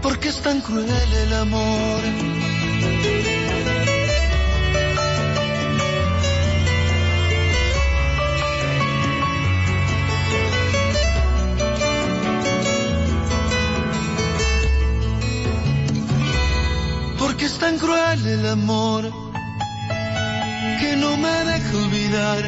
[0.00, 2.53] Porque es tan cruel el amor.
[17.74, 19.02] Tan cruel el amor
[20.80, 22.42] que no me deja olvidar,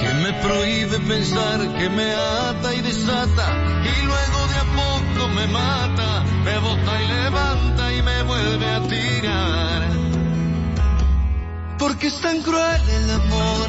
[0.00, 3.46] que me prohíbe pensar, que me ata y desata
[3.82, 8.80] y luego de a poco me mata, me bota y levanta y me vuelve a
[8.88, 9.82] tirar.
[11.78, 13.68] Porque es tan cruel el amor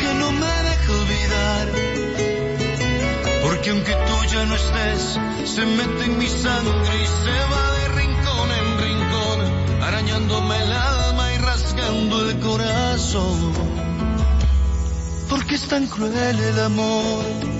[0.00, 1.68] que no me deja olvidar.
[3.44, 7.79] Porque aunque tú ya no estés, se mete en mi sangre y se va de
[10.38, 13.52] el alma y rasgando el corazón.
[15.28, 17.59] Porque es tan cruel el amor.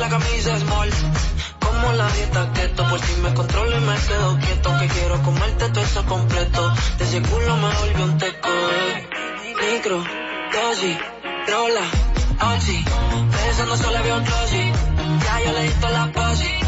[0.00, 0.90] La camisa small.
[1.60, 2.82] Como la dieta keto.
[2.88, 4.78] Por si me controlo y me quedo quieto.
[4.80, 6.74] Que quiero comerte todo eso completo.
[6.98, 8.48] De ese culo me volvió un teco.
[9.60, 9.98] Micro,
[10.52, 10.96] dosis,
[11.46, 11.86] rola,
[12.54, 12.84] oxi.
[13.30, 14.24] Pensando solo había un.
[14.24, 16.59] Ya yo le di la posi.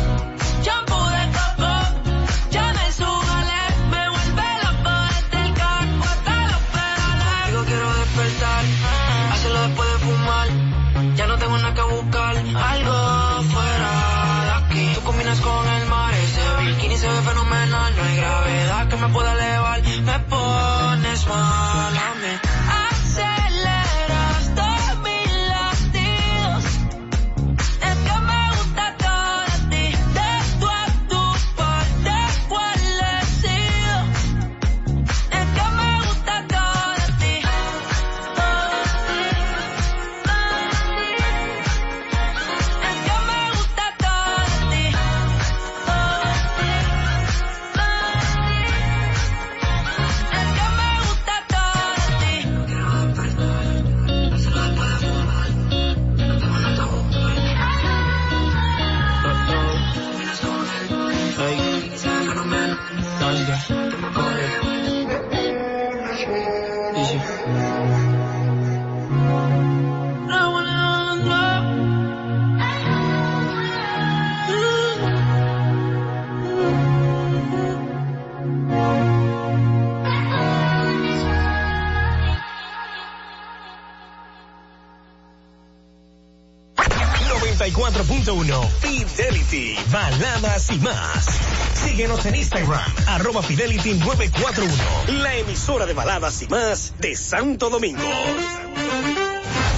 [89.91, 91.27] Baladas y más.
[91.75, 98.01] Síguenos en Instagram, arroba Fidelity 941, la emisora de baladas y más de Santo Domingo.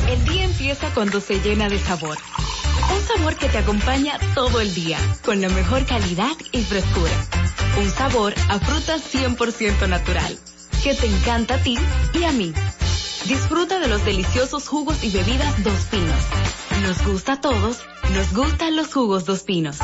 [0.08, 2.16] El día empieza cuando se llena de sabor.
[2.94, 7.12] Un sabor que te acompaña todo el día, con la mejor calidad y frescura.
[7.76, 10.38] Un sabor a fruta 100% natural,
[10.84, 11.76] que te encanta a ti
[12.12, 12.54] y a mí.
[13.24, 16.22] Disfruta de los deliciosos jugos y bebidas Dos Pinos.
[16.82, 17.80] Nos gusta a todos,
[18.12, 19.78] nos gustan los jugos Dos Pinos.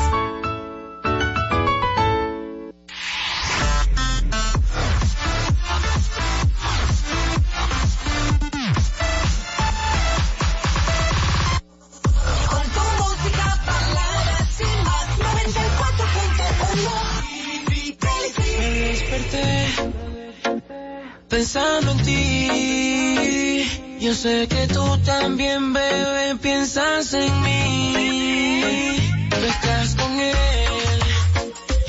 [24.11, 28.97] Yo sé que tú también, bebé, piensas en mí.
[29.29, 30.99] Tú estás con él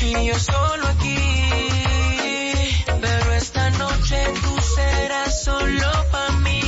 [0.02, 1.16] y yo solo aquí.
[3.00, 6.62] Pero esta noche tú serás solo para mí.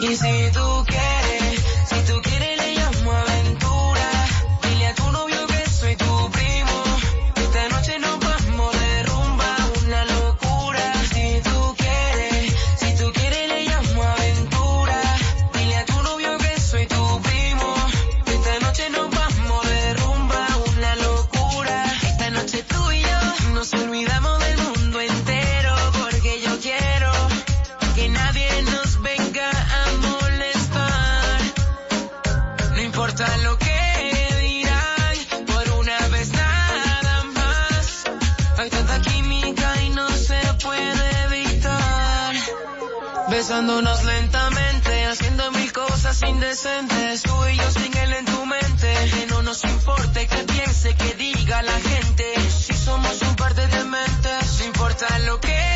[0.00, 0.75] Y si tú
[46.28, 47.22] indecentes.
[47.22, 48.94] Tú y yo sin él en tu mente.
[49.14, 52.24] Que no nos importe que piense, que diga la gente.
[52.50, 55.75] Si somos un par de dementes, no importa lo que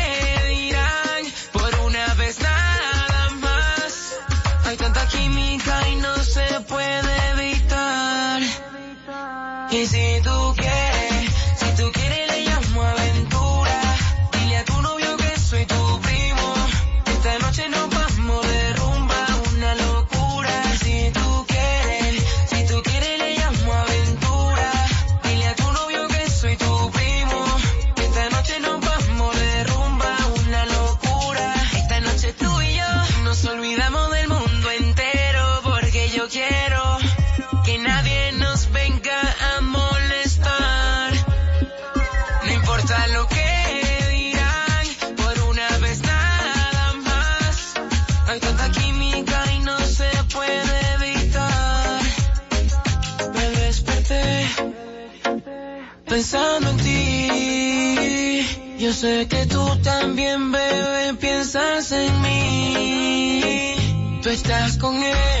[59.01, 63.73] sé que tú también, bebé, piensas en mí.
[64.21, 65.40] Tú estás con él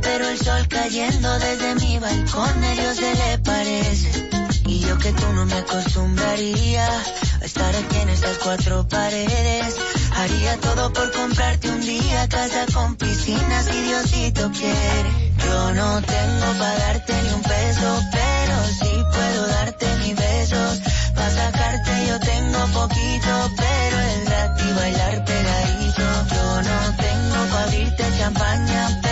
[0.00, 4.28] Pero el sol cayendo desde mi balcón a Dios se le parece.
[4.66, 9.76] Y yo que tú no me acostumbraría a estar aquí en estas cuatro paredes.
[10.16, 15.32] Haría todo por comprarte un día casa con piscina si Diosito quiere.
[15.44, 20.80] Yo no tengo para darte ni un peso, pero sí puedo darte mis besos.
[21.14, 26.02] Para sacarte yo tengo poquito, pero es gratis bailar pegadito.
[26.34, 29.11] Yo no tengo para abrirte champaña, pero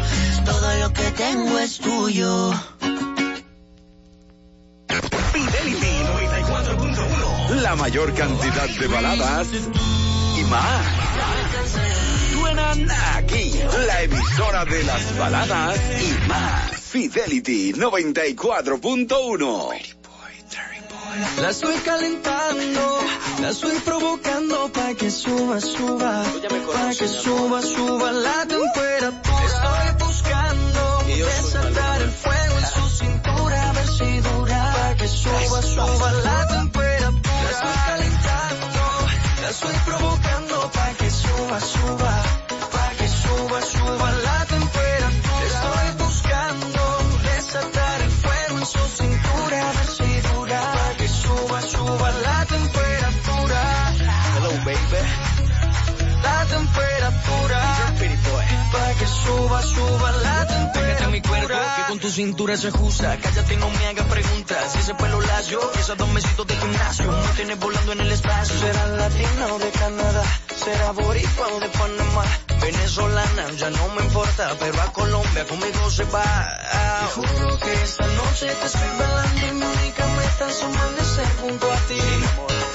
[0.51, 2.51] Todo lo que tengo es tuyo.
[5.31, 7.61] Fidelity 94.1.
[7.61, 9.47] La mayor cantidad de baladas
[10.37, 10.85] y más.
[12.33, 13.53] Suenan aquí,
[13.87, 16.71] la emisora de las baladas y más.
[16.81, 20.00] Fidelity 94.1.
[21.41, 22.99] La estoy calentando,
[23.41, 26.23] la estoy provocando para que suba, suba,
[26.73, 29.45] para que suba, suba la temperatura.
[29.45, 35.61] Estoy buscando desatar el fuego en su cintura, a ver si dura, para que suba,
[35.61, 37.11] suba la temperatura.
[37.43, 38.81] La estoy calentando,
[39.41, 42.23] la estoy provocando para que suba, suba,
[42.71, 45.11] para que suba, suba la temperatura.
[45.45, 46.81] Estoy buscando
[47.35, 50.50] desatar el fuego en su cintura, a ver si dura,
[52.51, 52.90] suba la
[59.23, 61.07] suba, suba la temperatura.
[61.09, 63.17] Mi cuerpo, que con tu cintura se ajusta.
[63.17, 64.71] Cállate, no me hagas preguntas.
[64.71, 68.57] Si ese pelo lacio, esos dos mesitos de gimnasio, me tienes volando en el espacio.
[68.59, 70.23] Será latina o de Canadá,
[70.55, 72.23] será boricua o de Panamá.
[72.61, 76.23] Venezolana, ya no me importa, pero a Colombia conmigo se va.
[77.01, 81.71] Te juro que esta noche te estoy bailando y mi única meta es amanecer junto
[81.71, 81.99] a ti.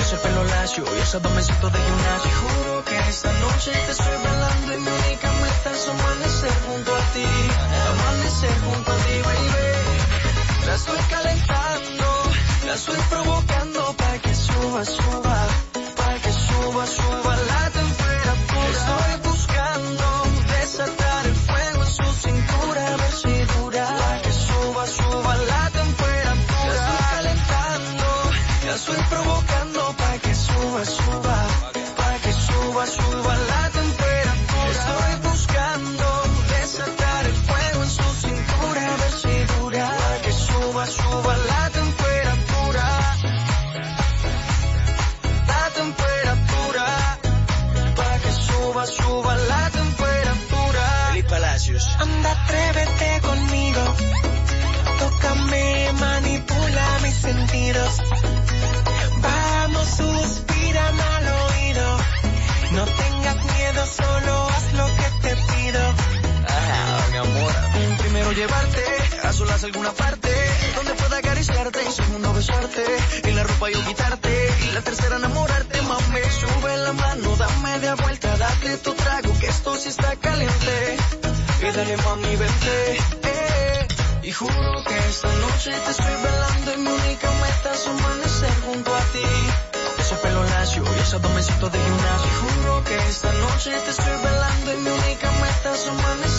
[0.01, 2.31] Ese pelo lacio y esos dos mesitos de gimnasio.
[2.31, 5.15] Te juro que esta noche te estoy bailando y mi única
[5.70, 7.26] es amanecer junto a ti.
[7.90, 10.66] Amanecer junto a ti, baby.
[10.66, 12.06] La estoy calentando,
[12.66, 15.48] la estoy provocando para que suba, suba,
[15.97, 18.70] para que suba, suba la temperatura.
[18.78, 20.06] Estoy buscando
[20.59, 23.86] desatar el fuego en su cintura, a ver si dura.
[23.86, 26.66] Para que suba, suba la temperatura.
[26.66, 28.06] La estoy calentando,
[28.66, 29.85] la estoy provocando
[68.47, 68.85] llevarte
[69.24, 70.31] a solas alguna parte
[70.77, 72.85] donde pueda acariciarte y segundo besarte
[73.24, 76.20] y la ropa yo quitarte y la tercera enamorarte, mami.
[76.40, 80.97] Sube la mano, dame de vuelta, date tu trago que esto sí está caliente.
[81.60, 82.98] Y dale mami, vente.
[83.23, 83.86] Eh.
[84.23, 88.94] Y juro que esta noche te estoy velando y mi única meta es amanecer junto
[88.94, 89.28] a ti.
[89.98, 92.31] Ese pelo lacio y esos dos de gimnasio.
[92.31, 96.35] Y juro que esta noche te estoy velando y mi única meta es amanecer.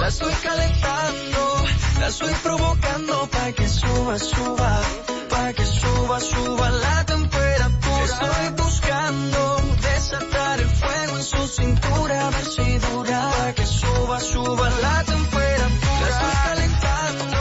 [0.00, 1.64] La estoy calentando,
[2.00, 4.80] la estoy provocando para que suba, suba,
[5.28, 8.04] para que suba, suba la temperatura.
[8.04, 12.80] Estoy buscando desatar el fuego en su cintura, a ver.
[12.80, 15.68] Para que suba, suba la temperatura.
[16.00, 17.38] La estoy calentando,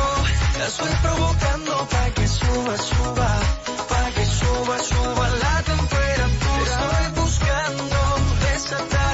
[0.60, 3.40] la estoy provocando para que suba, suba,
[3.90, 6.72] para que suba, suba la temperatura.
[6.72, 7.98] Estoy buscando
[8.52, 9.09] desatar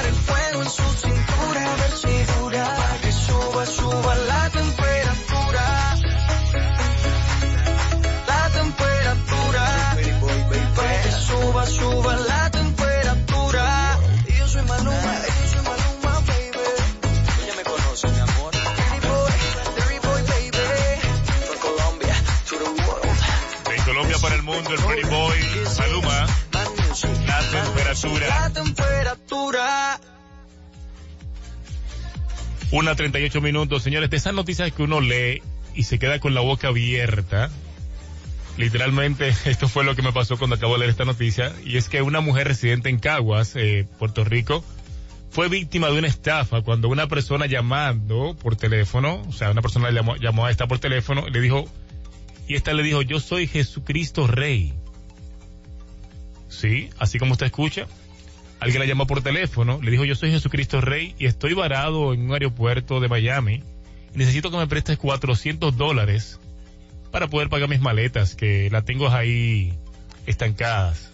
[3.58, 5.96] que suba, suba la temperatura.
[8.26, 9.64] La temperatura.
[10.74, 13.98] Para que suba, suba la temperatura.
[14.28, 16.58] Y yo soy Maluma, yo soy Maluma, baby.
[17.44, 18.52] Ella me conoce, mi amor.
[18.52, 19.32] Dirty boy,
[19.76, 20.66] dirty boy, baby.
[21.46, 22.14] From Colombia
[22.48, 23.08] to the world.
[23.68, 25.38] De Colombia para el mundo, el Pretty Boy,
[25.78, 26.26] Maluma.
[27.26, 28.75] La temperatura.
[32.72, 35.40] Una 38 minutos, señores, de esas noticias que uno lee
[35.74, 37.48] y se queda con la boca abierta.
[38.58, 41.88] Literalmente, esto fue lo que me pasó cuando acabo de leer esta noticia, y es
[41.88, 44.64] que una mujer residente en Caguas, eh, Puerto Rico,
[45.30, 49.90] fue víctima de una estafa cuando una persona llamando por teléfono, o sea, una persona
[49.90, 51.66] llamó, llamó a esta por teléfono, le dijo,
[52.48, 54.72] y esta le dijo, yo soy Jesucristo Rey.
[56.48, 57.86] Sí, así como usted escucha.
[58.60, 62.22] Alguien la llamó por teléfono, le dijo yo soy Jesucristo Rey y estoy varado en
[62.22, 63.62] un aeropuerto de Miami
[64.16, 66.40] necesito que me prestes 400 dólares
[67.12, 69.74] para poder pagar mis maletas que las tengo ahí
[70.26, 71.12] estancadas.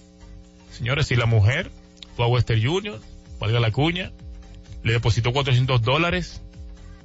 [0.71, 1.71] Señores, si la mujer
[2.17, 3.01] fue a Western Union,
[3.39, 4.13] valga la cuña,
[4.85, 6.43] le depositó 400 dólares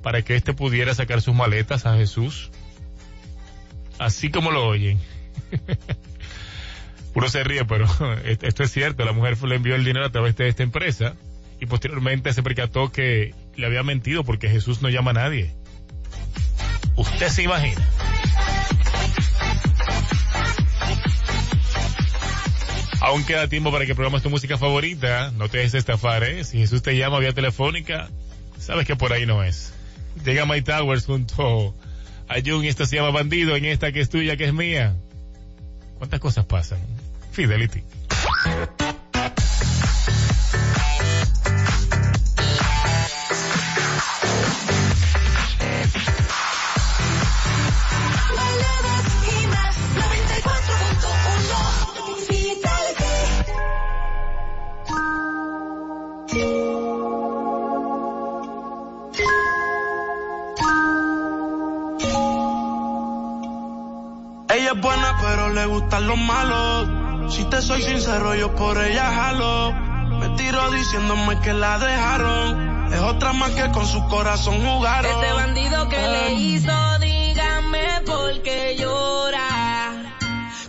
[0.04, 2.52] para que éste pudiera sacar sus maletas a Jesús.
[3.98, 5.00] Así como lo oyen.
[7.18, 7.88] Uno se ríe, pero
[8.26, 9.04] esto es cierto.
[9.04, 11.16] La mujer le envió el dinero a través de esta empresa
[11.60, 15.52] y posteriormente se percató que le había mentido porque Jesús no llama a nadie.
[16.96, 17.82] Usted se imagina.
[23.00, 25.32] Aún queda tiempo para que programes tu música favorita.
[25.32, 26.44] No te dejes estafar, ¿eh?
[26.44, 28.10] Si Jesús te llama vía telefónica,
[28.60, 29.74] sabes que por ahí no es.
[30.24, 31.74] Llega My Towers junto
[32.28, 34.96] a Jun y esta se llama Bandido en esta que es tuya, que es mía.
[35.98, 36.97] ¿Cuántas cosas pasan?
[37.38, 37.84] Fidelity.
[48.36, 53.14] Baladas y más 94.1 Fidelity.
[64.50, 67.07] Ella es buena, pero le gustan los malos.
[67.30, 69.74] Si te soy sincero, yo por ella jalo.
[70.20, 72.94] Me tiro diciéndome que la dejaron.
[72.94, 75.12] Es otra más que con su corazón jugaron.
[75.12, 80.14] Este bandido que le hizo, dígame por qué llora.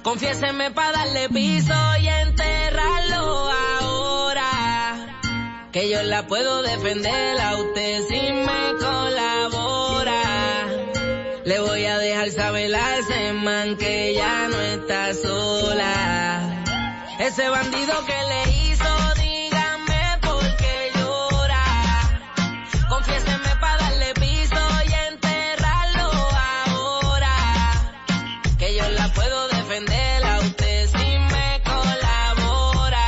[0.02, 4.51] Confiéseme para darle piso y enterrarlo ahora.
[5.72, 10.22] Que yo la puedo defender a usted si me colabora.
[11.44, 15.47] Le voy a dejar saber a ese man que ya no está sola.
[17.18, 21.64] Ese bandido que le hizo, dígame por qué llora.
[22.88, 26.10] Confiéseme para darle piso y enterrarlo
[26.70, 27.34] ahora.
[28.56, 33.06] Que yo la puedo defender a usted si me colabora.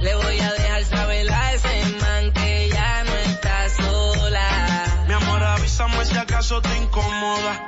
[0.00, 5.04] Le voy a dejar saber a ese man que ya no está sola.
[5.06, 7.67] Mi amor, avísame si acaso te incomoda.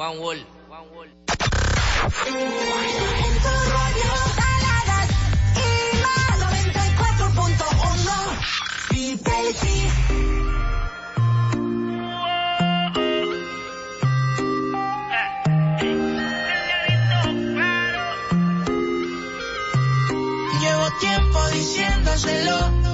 [0.07, 0.15] 94.1
[8.89, 9.79] Fidelity.
[20.61, 22.86] Llevo tiempo diciéndoselo,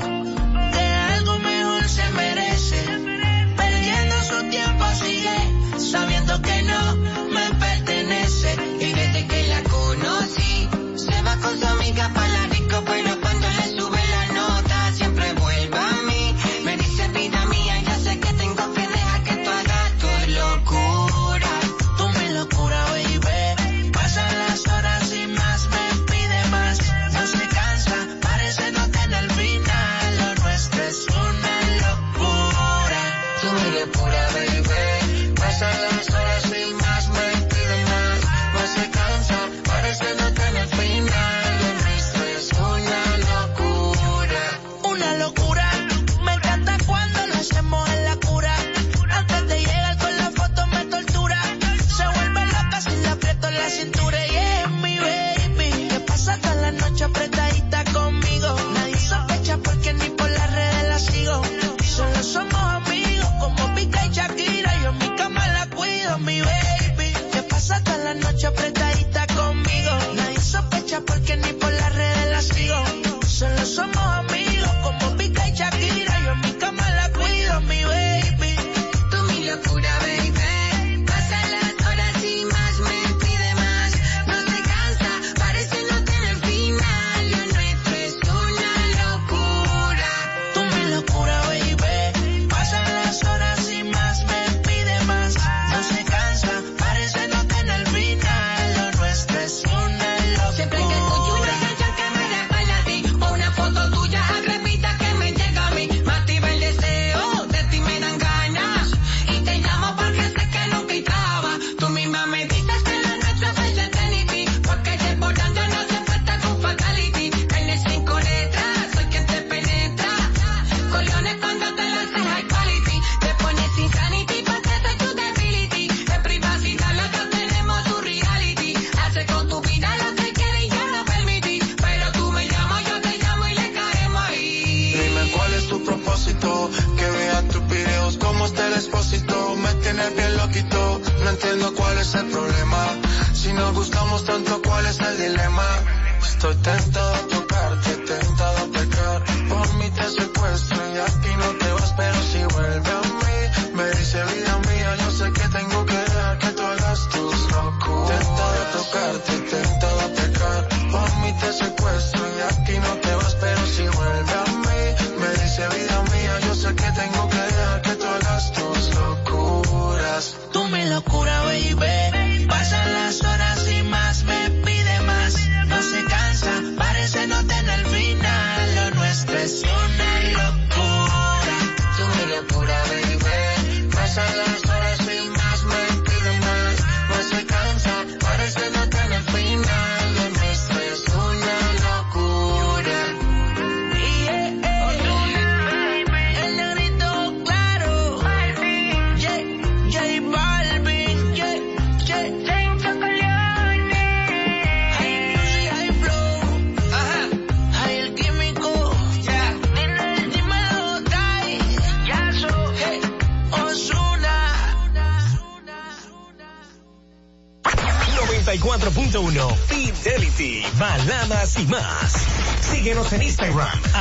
[11.91, 12.32] va con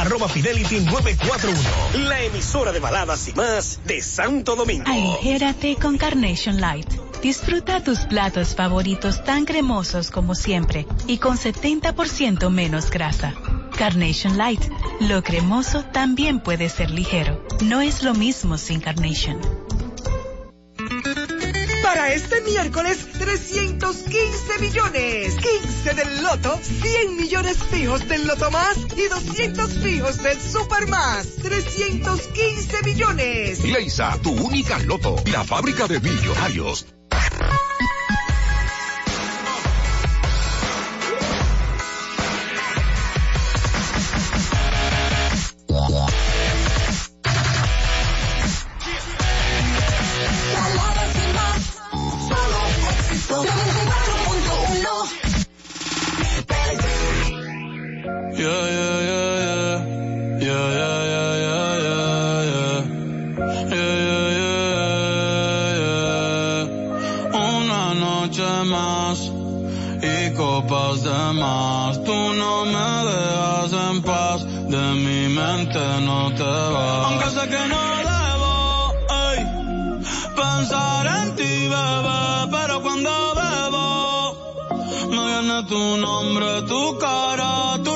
[0.01, 2.09] arroba Fidelity 941.
[2.09, 4.83] La emisora de baladas y más de Santo Domingo.
[4.87, 6.87] Aligérate con Carnation Light.
[7.21, 13.35] Disfruta tus platos favoritos tan cremosos como siempre y con 70% menos grasa.
[13.77, 14.61] Carnation Light.
[15.01, 17.45] Lo cremoso también puede ser ligero.
[17.61, 19.39] No es lo mismo sin Carnation.
[21.83, 25.35] Para este miércoles, 315 millones.
[25.35, 30.87] 15 20 del Loto, 100 millones fijos del Loto Más y 200 fijos del Super
[30.87, 31.35] Más.
[31.41, 33.63] 315 millones.
[33.63, 36.85] Leisa, tu única Loto, la fábrica de millonarios.
[86.21, 87.51] अमृदुकारा
[87.85, 87.93] तु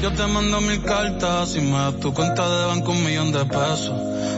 [0.00, 3.44] Yo te mando mil cartas y me das tu cuenta de banco un millón de
[3.44, 3.90] pesos.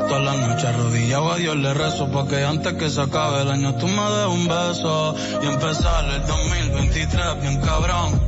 [0.09, 3.51] Todas las noches arrodillado a Dios le rezo pa' que antes que se acabe el
[3.51, 5.15] año tú me des un beso.
[5.43, 8.19] Y empezar el 2023 bien cabrón.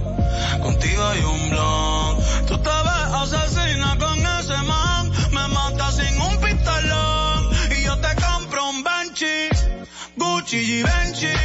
[0.63, 2.19] Contigo hay un blog.
[2.47, 5.11] Tú te ves asesina con ese man.
[5.33, 7.51] Me mata sin un pistolón.
[7.71, 9.49] Y yo te compro un Benchi.
[10.17, 11.36] Gucci y Benchi.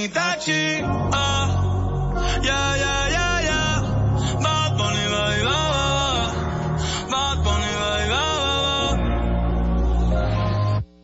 [0.00, 0.80] Bunny Tachi.
[1.12, 3.80] Ah, yeah, yeah, yeah, yeah.
[4.40, 5.44] Bad Bunny, baby,
[7.12, 8.22] Bad Bunny, baby,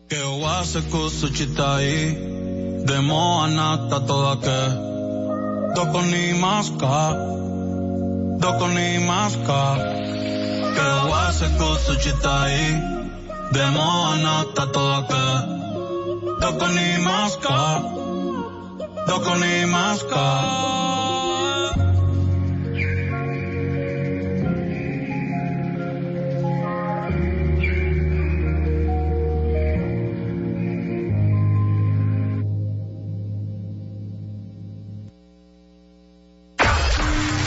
[0.09, 2.15] Que oase kusu chitai.
[2.87, 4.61] Demo anata toda que.
[5.75, 6.97] Doko ni maska.
[8.41, 9.61] Doko ni maska.
[10.75, 12.57] Que oase kusu chitai.
[13.53, 15.23] Demo anata toda.
[16.41, 17.96] Doko ni maska.
[19.07, 21.73] どこにいますか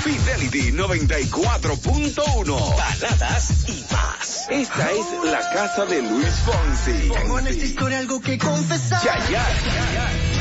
[0.02, 2.44] フィデリティ94.1
[2.76, 4.48] Baladas y más.
[4.50, 7.10] Esta es la casa de Luis Fonsi.
[7.10, 9.04] Tengo en esta historia algo que confesar.
[9.04, 10.39] ya, ya.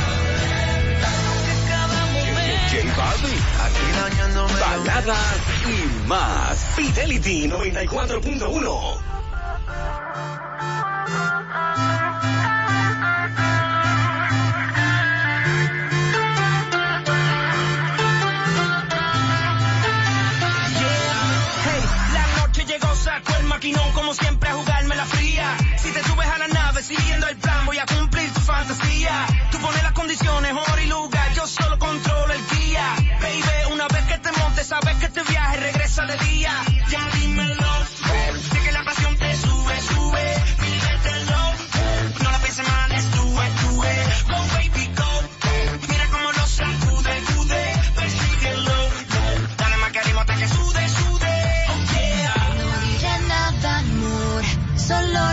[2.69, 4.53] J Balvin, aquí dañándome.
[4.59, 5.67] Baladas y
[6.07, 6.63] más.
[6.75, 8.99] Fidelity 94.1.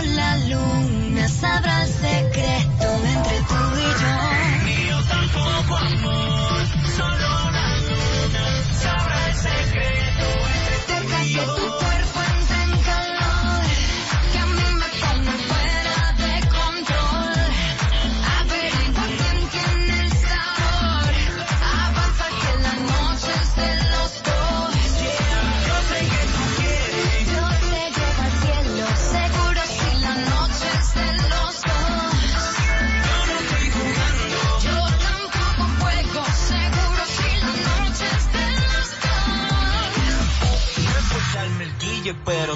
[0.01, 2.86] la luna sabrá el secreto.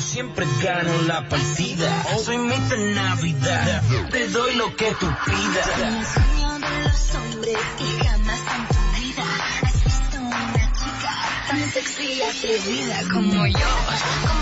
[0.01, 2.03] siempre gano la partida.
[2.23, 5.67] Soy mitad Navidad, te doy lo que tú pidas.
[5.79, 9.23] El sueño de los hombres que jamás en tu vida
[9.63, 11.11] has una chica
[11.47, 13.69] tan sexy y atrevida como yo.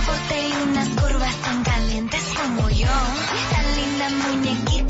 [0.06, 2.88] Con unas curvas tan calientes como yo.
[3.52, 4.89] Tan linda muñequita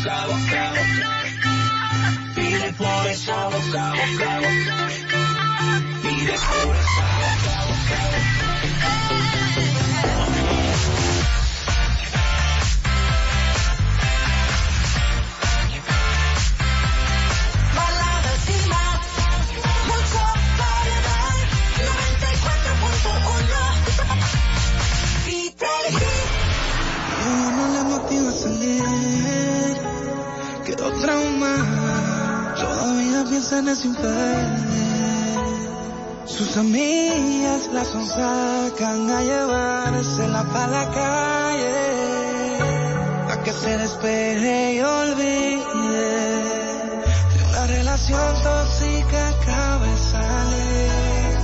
[0.00, 1.10] boca, boca, boca.
[2.34, 4.76] Vive por esa boca, boca, boca.
[6.02, 6.79] Vive por
[33.50, 34.70] manzanas infernales.
[36.26, 42.58] Sus amigas las sacan a llevársela pa' la calle.
[43.26, 45.62] Pa' que se despeje y olvide
[47.34, 51.38] de una relación tóxica acaba de salir.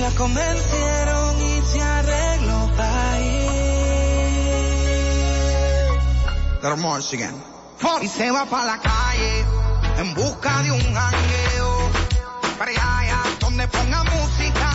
[0.00, 3.48] La convencieron y se arregló pa' ir.
[6.60, 6.78] That'll.
[8.02, 8.97] Y se va pa' la calle
[9.98, 11.90] en busca de un jangueo.
[12.58, 14.67] Para allá, donde ponga música.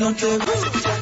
[0.00, 0.99] don't you?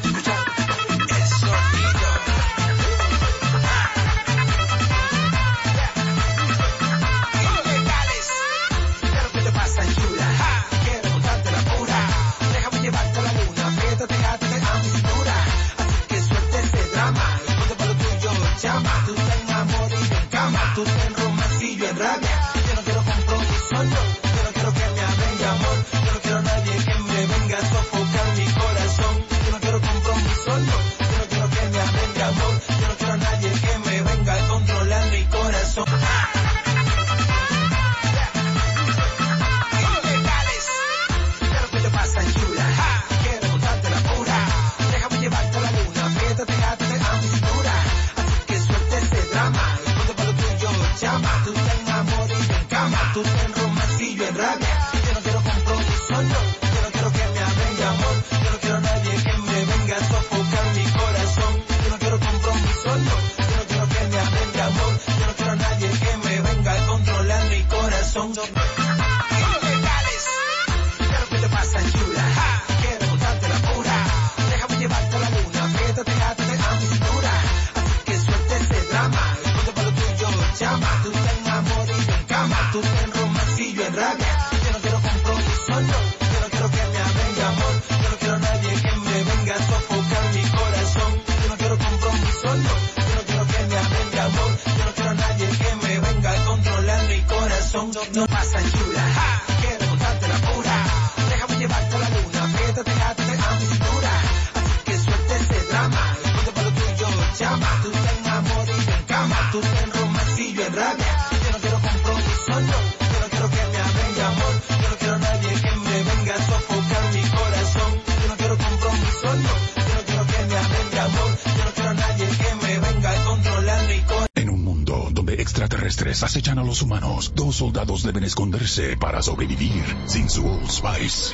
[127.59, 131.33] soldados deben esconderse para sobrevivir sin su Old Spice.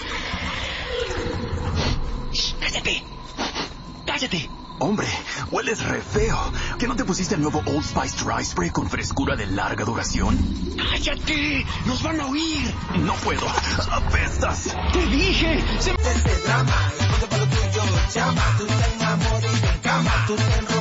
[2.60, 3.03] ¡Cállate!
[4.07, 4.49] ¡Cállate!
[4.80, 5.07] Hombre,
[5.52, 6.52] hueles re feo.
[6.80, 10.35] ¿Que no te pusiste el nuevo Old Spice Dry Spray con frescura de larga duración?
[10.76, 11.64] ¡Cállate!
[11.85, 12.73] ¡Nos van a oír!
[13.02, 13.45] No puedo.
[13.91, 14.76] ¡Apestas!
[14.93, 15.64] ¡Te dije!
[15.80, 15.97] ¡Se me...
[15.97, 16.91] Desde drama,
[18.57, 20.74] tú te enamoras cama, tú te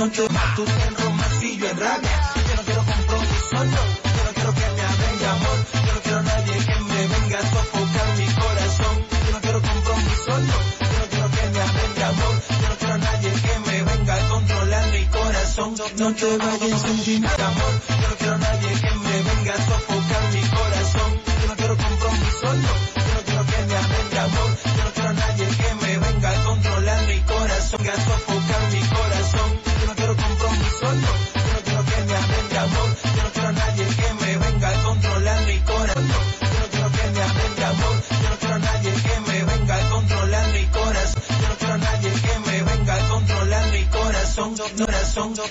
[0.00, 0.26] mucho.
[0.56, 2.32] Tú en romance y yo en rabia.
[2.48, 3.82] Yo no quiero compromiso, no.
[4.16, 5.58] Yo no quiero que me hagan amor.
[5.86, 8.94] Yo no quiero a nadie que me venga a sofocar mi corazón.
[9.26, 10.58] Yo no quiero compromiso, no.
[10.90, 12.34] Yo no quiero que me hagan amor.
[12.62, 15.74] Yo no quiero a nadie que me venga a controlar mi corazón.
[15.76, 17.89] No, no te vayas sin amor.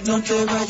[0.05, 0.68] Don't vayas.